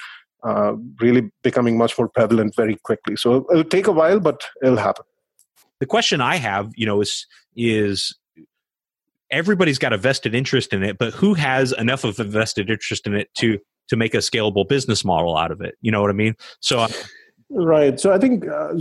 uh, 0.45 0.75
really 1.01 1.31
becoming 1.43 1.79
much 1.79 1.97
more 1.99 2.09
prevalent 2.09 2.55
very 2.57 2.77
quickly. 2.77 3.17
So 3.17 3.47
it'll 3.51 3.65
take 3.65 3.87
a 3.87 3.93
while, 3.93 4.21
but 4.21 4.43
it'll 4.63 4.77
happen. 4.77 5.05
The 5.81 5.87
question 5.87 6.21
I 6.21 6.37
have, 6.37 6.73
you 6.77 6.87
know, 6.87 7.01
is 7.01 7.27
is 7.57 8.17
everybody's 9.31 9.79
got 9.79 9.93
a 9.93 9.99
vested 9.99 10.35
interest 10.35 10.73
in 10.73 10.83
it, 10.83 10.99
but 10.99 11.15
who 11.15 11.35
has 11.35 11.73
enough 11.73 12.05
of 12.05 12.21
a 12.21 12.25
vested 12.25 12.71
interest 12.71 13.07
in 13.07 13.15
it 13.15 13.35
to 13.37 13.59
to 13.93 13.97
make 13.97 14.15
a 14.15 14.19
scalable 14.29 14.67
business 14.67 15.05
model 15.05 15.37
out 15.37 15.51
of 15.51 15.61
it. 15.61 15.77
You 15.83 15.93
know 15.93 16.01
what 16.01 16.09
I 16.09 16.15
mean? 16.15 16.35
So. 16.61 16.79
Uh, 16.79 16.89
right. 17.51 18.01
So 18.01 18.11
I 18.11 18.19
think, 18.19 18.49
uh, 18.49 18.79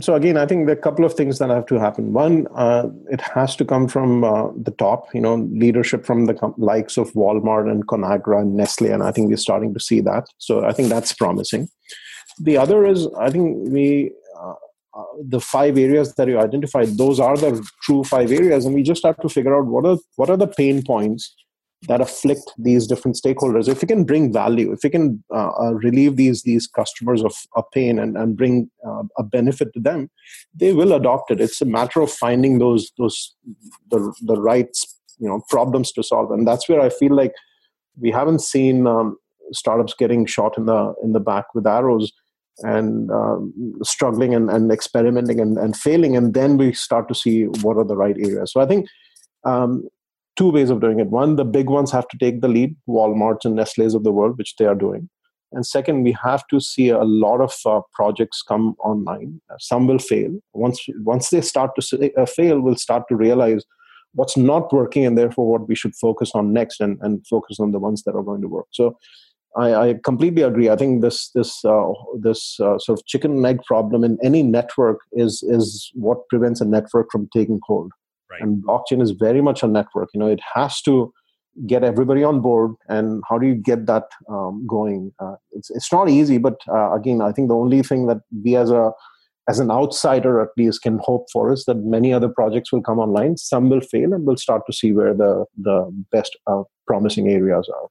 so 0.00 0.16
again, 0.16 0.36
I 0.36 0.44
think 0.44 0.66
there 0.66 0.74
are 0.74 0.78
a 0.78 0.82
couple 0.82 1.04
of 1.04 1.14
things 1.14 1.38
that 1.38 1.50
have 1.50 1.66
to 1.66 1.78
happen. 1.78 2.12
One, 2.12 2.48
uh, 2.56 2.88
it 3.12 3.20
has 3.20 3.54
to 3.56 3.64
come 3.64 3.86
from 3.86 4.24
uh, 4.24 4.48
the 4.56 4.72
top, 4.72 5.06
you 5.14 5.20
know, 5.20 5.36
leadership 5.52 6.04
from 6.04 6.26
the 6.26 6.34
com- 6.34 6.56
likes 6.58 6.98
of 6.98 7.12
Walmart 7.12 7.70
and 7.70 7.86
Conagra 7.86 8.40
and 8.40 8.56
Nestle. 8.56 8.90
And 8.90 9.04
I 9.04 9.12
think 9.12 9.28
we're 9.28 9.36
starting 9.36 9.72
to 9.72 9.78
see 9.78 10.00
that. 10.00 10.26
So 10.38 10.64
I 10.64 10.72
think 10.72 10.88
that's 10.88 11.12
promising. 11.12 11.68
The 12.40 12.56
other 12.56 12.84
is, 12.84 13.06
I 13.20 13.30
think 13.30 13.68
we, 13.68 14.10
uh, 14.36 14.54
uh, 14.98 15.04
the 15.22 15.40
five 15.40 15.78
areas 15.78 16.16
that 16.16 16.26
you 16.26 16.40
identified, 16.40 16.88
those 16.98 17.20
are 17.20 17.36
the 17.36 17.64
true 17.84 18.02
five 18.02 18.32
areas. 18.32 18.66
And 18.66 18.74
we 18.74 18.82
just 18.82 19.04
have 19.04 19.18
to 19.18 19.28
figure 19.28 19.56
out 19.56 19.66
what 19.66 19.86
are, 19.86 19.98
what 20.16 20.28
are 20.28 20.36
the 20.36 20.48
pain 20.48 20.82
points 20.82 21.36
that 21.88 22.00
afflict 22.00 22.52
these 22.58 22.86
different 22.86 23.16
stakeholders. 23.16 23.68
If 23.68 23.80
we 23.80 23.88
can 23.88 24.04
bring 24.04 24.32
value 24.32 24.72
if 24.72 24.80
we 24.84 24.90
can 24.90 25.22
uh, 25.34 25.50
uh, 25.58 25.72
relieve 25.72 26.16
these 26.16 26.42
these 26.42 26.66
customers 26.66 27.22
of, 27.22 27.34
of 27.56 27.64
pain 27.72 27.98
and, 27.98 28.16
and 28.16 28.36
bring 28.36 28.70
uh, 28.86 29.02
a 29.18 29.22
benefit 29.22 29.72
to 29.74 29.80
them 29.80 30.10
they 30.54 30.72
will 30.72 30.92
adopt 30.92 31.30
it. 31.30 31.40
It's 31.40 31.60
a 31.60 31.66
matter 31.66 32.00
of 32.00 32.10
finding 32.10 32.58
those 32.58 32.92
those 32.98 33.34
the, 33.90 34.12
the 34.22 34.40
right 34.40 34.76
you 35.18 35.28
know 35.28 35.42
problems 35.48 35.92
to 35.92 36.02
solve. 36.02 36.30
And 36.30 36.46
that's 36.46 36.68
where 36.68 36.80
i 36.80 36.88
feel 36.88 37.14
like 37.14 37.32
we 37.98 38.10
haven't 38.10 38.40
seen 38.40 38.86
um, 38.86 39.16
startups 39.52 39.94
getting 39.98 40.26
shot 40.26 40.56
in 40.56 40.66
the 40.66 40.94
in 41.02 41.12
the 41.12 41.20
back 41.20 41.54
with 41.54 41.66
arrows 41.66 42.12
and 42.58 43.10
um, 43.10 43.54
struggling 43.82 44.34
and, 44.34 44.50
and 44.50 44.70
experimenting 44.70 45.40
and, 45.40 45.56
and 45.56 45.76
failing. 45.76 46.14
And 46.14 46.34
then 46.34 46.58
we 46.58 46.74
start 46.74 47.08
to 47.08 47.14
see 47.14 47.44
what 47.62 47.78
are 47.78 47.84
the 47.84 47.96
right 47.96 48.16
areas. 48.18 48.52
So 48.52 48.60
i 48.60 48.66
think 48.66 48.86
um, 49.44 49.88
two 50.40 50.50
ways 50.50 50.70
of 50.70 50.80
doing 50.80 51.00
it. 51.00 51.08
One, 51.08 51.36
the 51.36 51.44
big 51.44 51.68
ones 51.68 51.92
have 51.92 52.08
to 52.08 52.18
take 52.18 52.40
the 52.40 52.48
lead, 52.48 52.74
Walmarts 52.88 53.44
and 53.44 53.54
Nestle's 53.54 53.94
of 53.94 54.04
the 54.04 54.12
world, 54.18 54.38
which 54.38 54.56
they 54.56 54.64
are 54.64 54.74
doing. 54.74 55.10
And 55.52 55.66
second, 55.66 56.04
we 56.04 56.16
have 56.24 56.46
to 56.48 56.60
see 56.60 56.88
a 56.88 57.04
lot 57.04 57.40
of 57.42 57.52
uh, 57.66 57.80
projects 57.92 58.40
come 58.40 58.74
online. 58.82 59.40
Some 59.58 59.86
will 59.86 59.98
fail. 59.98 60.32
Once 60.54 60.80
once 61.12 61.28
they 61.28 61.42
start 61.42 61.72
to 61.76 61.82
say, 61.82 62.10
uh, 62.16 62.24
fail, 62.24 62.60
we'll 62.60 62.76
start 62.76 63.02
to 63.10 63.16
realize 63.16 63.64
what's 64.14 64.36
not 64.36 64.72
working, 64.72 65.04
and 65.04 65.18
therefore 65.18 65.50
what 65.50 65.68
we 65.68 65.74
should 65.74 65.94
focus 66.00 66.30
on 66.34 66.54
next, 66.54 66.80
and, 66.80 66.98
and 67.02 67.26
focus 67.26 67.60
on 67.60 67.72
the 67.72 67.80
ones 67.80 68.04
that 68.04 68.14
are 68.14 68.22
going 68.22 68.40
to 68.40 68.48
work. 68.48 68.68
So, 68.70 68.96
I, 69.56 69.74
I 69.74 69.94
completely 70.04 70.42
agree. 70.42 70.70
I 70.70 70.76
think 70.76 71.02
this 71.02 71.30
this 71.34 71.64
uh, 71.64 71.92
this 72.18 72.58
uh, 72.60 72.78
sort 72.78 72.98
of 72.98 73.06
chicken 73.06 73.32
and 73.32 73.46
egg 73.46 73.58
problem 73.66 74.04
in 74.04 74.16
any 74.22 74.42
network 74.42 75.00
is 75.12 75.42
is 75.42 75.90
what 75.94 76.28
prevents 76.28 76.60
a 76.60 76.64
network 76.76 77.08
from 77.10 77.28
taking 77.34 77.60
hold. 77.66 77.90
Right. 78.30 78.42
And 78.42 78.62
blockchain 78.64 79.02
is 79.02 79.10
very 79.10 79.40
much 79.40 79.62
a 79.62 79.66
network. 79.66 80.10
You 80.14 80.20
know, 80.20 80.28
it 80.28 80.40
has 80.54 80.80
to 80.82 81.12
get 81.66 81.82
everybody 81.82 82.22
on 82.22 82.40
board. 82.40 82.74
And 82.88 83.22
how 83.28 83.38
do 83.38 83.46
you 83.46 83.54
get 83.54 83.86
that 83.86 84.04
um, 84.28 84.66
going? 84.66 85.12
Uh, 85.18 85.34
it's 85.52 85.70
it's 85.70 85.92
not 85.92 86.08
easy, 86.08 86.38
but 86.38 86.56
uh, 86.68 86.92
again, 86.92 87.20
I 87.20 87.32
think 87.32 87.48
the 87.48 87.56
only 87.56 87.82
thing 87.82 88.06
that 88.06 88.18
we 88.44 88.56
as 88.56 88.70
a 88.70 88.92
as 89.48 89.58
an 89.58 89.70
outsider 89.70 90.40
at 90.40 90.50
least 90.56 90.82
can 90.82 91.00
hope 91.02 91.26
for 91.32 91.52
is 91.52 91.64
that 91.64 91.78
many 91.78 92.12
other 92.12 92.28
projects 92.28 92.70
will 92.72 92.82
come 92.82 92.98
online. 93.00 93.36
Some 93.36 93.68
will 93.68 93.80
fail, 93.80 94.12
and 94.12 94.24
we'll 94.24 94.36
start 94.36 94.62
to 94.66 94.72
see 94.72 94.92
where 94.92 95.14
the 95.14 95.44
the 95.56 95.90
best 96.12 96.36
uh, 96.46 96.62
promising 96.86 97.28
areas 97.28 97.68
are. 97.68 97.88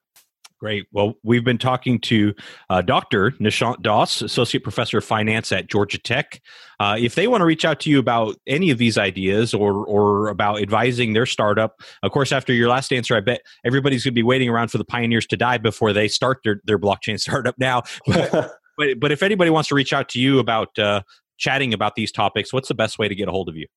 Great. 0.60 0.88
Well, 0.91 1.13
we've 1.24 1.45
been 1.45 1.58
talking 1.58 2.02
to 2.02 2.34
uh, 2.69 2.82
Dr. 2.82 3.32
Nishant 3.32 3.82
Das, 3.82 4.22
Associate 4.22 4.62
Professor 4.62 4.98
of 4.98 5.06
Finance 5.06 5.54
at 5.54 5.67
Georgia 5.67 5.98
Tech. 5.98 6.41
Uh, 6.82 6.98
if 7.00 7.15
they 7.15 7.28
want 7.28 7.39
to 7.39 7.45
reach 7.45 7.63
out 7.63 7.80
to 7.82 7.89
you 7.89 7.98
about 7.98 8.36
any 8.45 8.69
of 8.69 8.78
these 8.78 8.98
ideas 8.98 9.54
or, 9.54 9.86
or 9.86 10.28
about 10.28 10.62
advising 10.62 11.13
their 11.13 11.26
startup, 11.26 11.82
of 12.04 12.12
course, 12.12 12.34
after 12.34 12.52
your 12.52 12.67
last 12.67 12.91
answer, 12.91 13.15
I 13.15 13.22
bet 13.22 13.39
everybody's 13.63 14.04
going 14.04 14.12
to 14.12 14.15
be 14.15 14.24
waiting 14.24 14.50
around 14.50 14.69
for 14.69 14.78
the 14.78 14.86
pioneers 14.86 15.26
to 15.28 15.38
die 15.38 15.60
before 15.60 15.93
they 15.93 16.10
start 16.10 16.39
their, 16.43 16.60
their 16.65 16.78
blockchain 16.78 17.17
startup 17.22 17.56
now. 17.58 17.84
But, 18.06 18.32
but, 18.78 19.00
but, 19.00 19.12
if 19.13 19.24
anybody 19.24 19.52
wants 19.52 19.69
to 19.69 19.76
reach 19.76 19.93
out 19.93 20.10
to 20.10 20.19
you 20.19 20.39
about 20.39 20.78
uh, 20.78 21.04
chatting 21.38 21.74
about 21.74 21.95
these 21.95 22.12
topics, 22.12 22.52
what's 22.52 22.67
the 22.67 22.76
best 22.76 23.00
way 23.00 23.08
to 23.08 23.15
get 23.15 23.30
a 23.30 23.32
hold 23.32 23.48
of 23.48 23.56
you? 23.56 23.67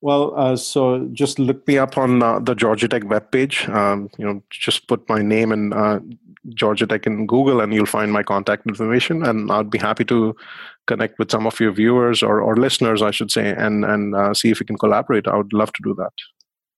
Well, 0.00 0.32
uh, 0.36 0.56
so 0.56 1.08
just 1.12 1.38
look 1.38 1.66
me 1.66 1.76
up 1.76 1.98
on 1.98 2.22
uh, 2.22 2.38
the 2.38 2.54
Georgia 2.54 2.86
Tech 2.86 3.02
webpage. 3.02 3.68
Um, 3.68 4.08
you 4.16 4.24
know, 4.24 4.42
just 4.50 4.86
put 4.86 5.08
my 5.08 5.22
name 5.22 5.50
and 5.50 5.74
uh, 5.74 5.98
Georgia 6.54 6.86
Tech 6.86 7.06
in 7.06 7.26
Google, 7.26 7.60
and 7.60 7.74
you'll 7.74 7.86
find 7.86 8.12
my 8.12 8.22
contact 8.22 8.66
information. 8.66 9.24
And 9.24 9.50
I'd 9.50 9.70
be 9.70 9.78
happy 9.78 10.04
to 10.04 10.36
connect 10.86 11.18
with 11.18 11.30
some 11.30 11.46
of 11.46 11.58
your 11.58 11.72
viewers 11.72 12.22
or, 12.22 12.40
or 12.40 12.56
listeners, 12.56 13.02
I 13.02 13.10
should 13.10 13.32
say, 13.32 13.50
and 13.50 13.84
and 13.84 14.14
uh, 14.14 14.34
see 14.34 14.50
if 14.50 14.60
we 14.60 14.66
can 14.66 14.78
collaborate. 14.78 15.26
I 15.26 15.36
would 15.36 15.52
love 15.52 15.72
to 15.72 15.82
do 15.82 15.94
that. 15.94 16.12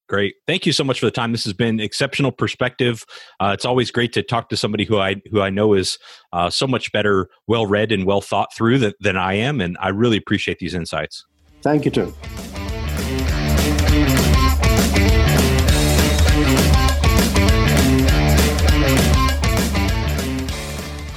Great. 0.08 0.34
Thank 0.46 0.66
you 0.66 0.72
so 0.72 0.82
much 0.82 0.98
for 0.98 1.06
the 1.06 1.12
time. 1.12 1.30
This 1.30 1.44
has 1.44 1.52
been 1.52 1.78
exceptional 1.78 2.32
perspective. 2.32 3.04
Uh, 3.38 3.52
it's 3.54 3.64
always 3.64 3.92
great 3.92 4.12
to 4.14 4.24
talk 4.24 4.48
to 4.48 4.56
somebody 4.56 4.84
who 4.84 4.98
I 4.98 5.16
who 5.30 5.42
I 5.42 5.50
know 5.50 5.74
is 5.74 5.98
uh, 6.32 6.48
so 6.48 6.66
much 6.66 6.90
better, 6.90 7.28
well 7.46 7.66
read, 7.66 7.92
and 7.92 8.06
well 8.06 8.22
thought 8.22 8.48
through 8.54 8.78
than, 8.78 8.94
than 8.98 9.16
I 9.18 9.34
am, 9.34 9.60
and 9.60 9.76
I 9.78 9.90
really 9.90 10.16
appreciate 10.16 10.58
these 10.58 10.74
insights. 10.74 11.26
Thank 11.62 11.84
you, 11.84 11.90
Tim. 11.90 12.14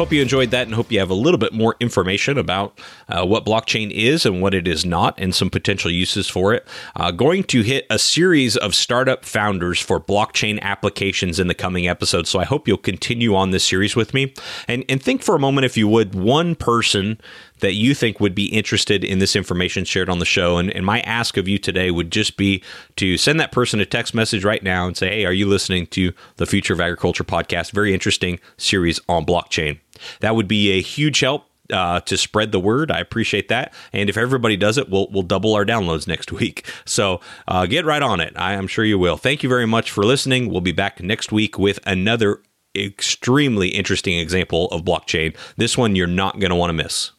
Hope 0.03 0.12
you 0.12 0.21
enjoyed 0.23 0.51
that 0.51 0.65
and 0.65 0.75
hope 0.75 0.91
you 0.91 0.99
have 0.99 1.12
a 1.12 1.13
little 1.13 1.38
bit 1.38 1.53
more 1.53 1.75
information 1.79 2.38
about 2.38 2.77
uh, 3.07 3.23
what 3.25 3.45
blockchain 3.45 3.89
is 3.89 4.25
and 4.25 4.41
what 4.41 4.53
it 4.53 4.67
is 4.67 4.83
not 4.83 5.13
and 5.17 5.33
some 5.33 5.49
potential 5.49 5.91
uses 5.91 6.27
for 6.27 6.53
it. 6.53 6.67
Uh, 6.95 7.12
going 7.12 7.43
to 7.45 7.62
hit 7.62 7.86
a 7.89 7.97
series 7.97 8.57
of 8.57 8.73
startup 8.75 9.23
founders 9.23 9.79
for 9.79 10.01
blockchain 10.01 10.59
applications 10.62 11.39
in 11.39 11.47
the 11.47 11.53
coming 11.53 11.88
episodes. 11.88 12.29
So 12.29 12.39
I 12.39 12.43
hope 12.43 12.67
you'll 12.67 12.77
continue 12.77 13.33
on 13.33 13.51
this 13.51 13.65
series 13.65 13.95
with 13.95 14.13
me. 14.13 14.33
And, 14.67 14.83
and 14.89 15.01
think 15.01 15.21
for 15.21 15.36
a 15.36 15.39
moment, 15.39 15.63
if 15.63 15.77
you 15.77 15.88
would, 15.88 16.15
one 16.15 16.55
person 16.55 17.21
that 17.63 17.73
you 17.76 17.95
think 17.95 18.19
would 18.19 18.36
be 18.36 18.47
interested 18.47 19.06
in 19.06 19.19
this 19.19 19.38
information 19.38 19.86
shared 19.86 20.10
on 20.10 20.19
the 20.19 20.26
show. 20.26 20.58
And, 20.58 20.69
and 20.71 20.86
my 20.86 20.99
ask 21.02 21.38
of 21.38 21.47
you 21.47 21.58
today 21.58 21.91
would 21.91 22.12
just 22.12 22.36
be 22.36 22.62
to 22.97 23.17
send 23.17 23.39
that 23.39 23.54
person 23.54 23.80
a 23.80 23.86
text 23.86 24.13
message 24.13 24.43
right 24.43 24.62
now 24.62 24.86
and 24.86 24.97
say, 24.97 25.08
Hey, 25.08 25.26
are 25.26 25.32
you 25.32 25.47
listening 25.47 25.88
to 25.88 26.12
the 26.36 26.45
Future 26.45 26.73
of 26.73 26.82
Agriculture 26.82 27.23
podcast? 27.23 27.71
Very 27.71 27.93
interesting 27.93 28.41
series 28.58 28.99
on 29.08 29.26
blockchain. 29.26 29.80
That 30.19 30.36
would 30.36 30.49
be 30.49 30.71
a 30.71 30.82
huge 30.82 31.21
help 31.21 31.45
uh, 31.71 32.02
to 32.02 32.17
spread 32.17 32.52
the 32.52 32.60
word. 32.60 32.91
I 32.91 32.99
appreciate 32.99 33.47
that. 33.47 33.73
And 33.93 34.10
if 34.10 34.17
everybody 34.17 34.58
does 34.58 34.78
it, 34.78 34.89
we'll, 34.89 35.08
we'll 35.10 35.23
double 35.23 35.54
our 35.54 35.63
downloads 35.63 36.06
next 36.06 36.32
week. 36.34 36.69
So 36.84 37.21
uh, 37.47 37.65
get 37.65 37.86
right 37.86 38.02
on 38.02 38.19
it. 38.19 38.34
I 38.36 38.54
am 38.54 38.67
sure 38.67 38.84
you 38.84 38.99
will. 38.99 39.15
Thank 39.15 39.41
you 39.41 39.47
very 39.47 39.65
much 39.65 39.89
for 39.89 40.04
listening. 40.04 40.52
We'll 40.52 40.60
be 40.60 40.73
back 40.73 41.02
next 41.02 41.32
week 41.32 41.58
with 41.58 41.80
another 41.86 42.41
extremely 42.76 43.69
interesting 43.69 44.19
example 44.19 44.67
of 44.71 44.82
blockchain. 44.82 45.34
This 45.56 45.78
one 45.78 45.95
you're 45.95 46.08
not 46.08 46.39
going 46.39 46.49
to 46.49 46.56
want 46.56 46.71
to 46.71 46.73
miss. 46.73 47.12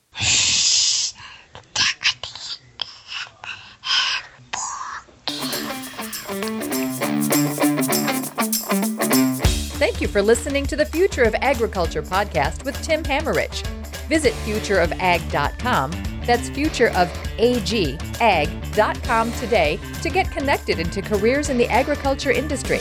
Thank 9.77 10.01
you 10.01 10.09
for 10.09 10.23
listening 10.23 10.65
to 10.67 10.77
the 10.77 10.87
Future 10.87 11.25
of 11.25 11.35
Agriculture 11.37 12.03
podcast 12.03 12.65
with 12.65 12.81
Tim 12.83 13.03
Hammerich. 13.03 13.67
Visit 14.09 14.33
futureofag.com, 14.45 15.91
that's 16.27 16.51
futureofag.com 16.51 19.33
today 19.33 19.79
to 20.03 20.11
get 20.11 20.31
connected 20.31 20.79
into 20.79 21.03
careers 21.03 21.49
in 21.49 21.59
the 21.59 21.69
agriculture 21.69 22.33
industry. 22.33 22.79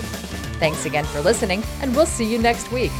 Thanks 0.59 0.85
again 0.85 1.05
for 1.05 1.21
listening, 1.21 1.63
and 1.81 1.95
we'll 1.95 2.05
see 2.05 2.31
you 2.31 2.37
next 2.39 2.71
week. 2.71 2.91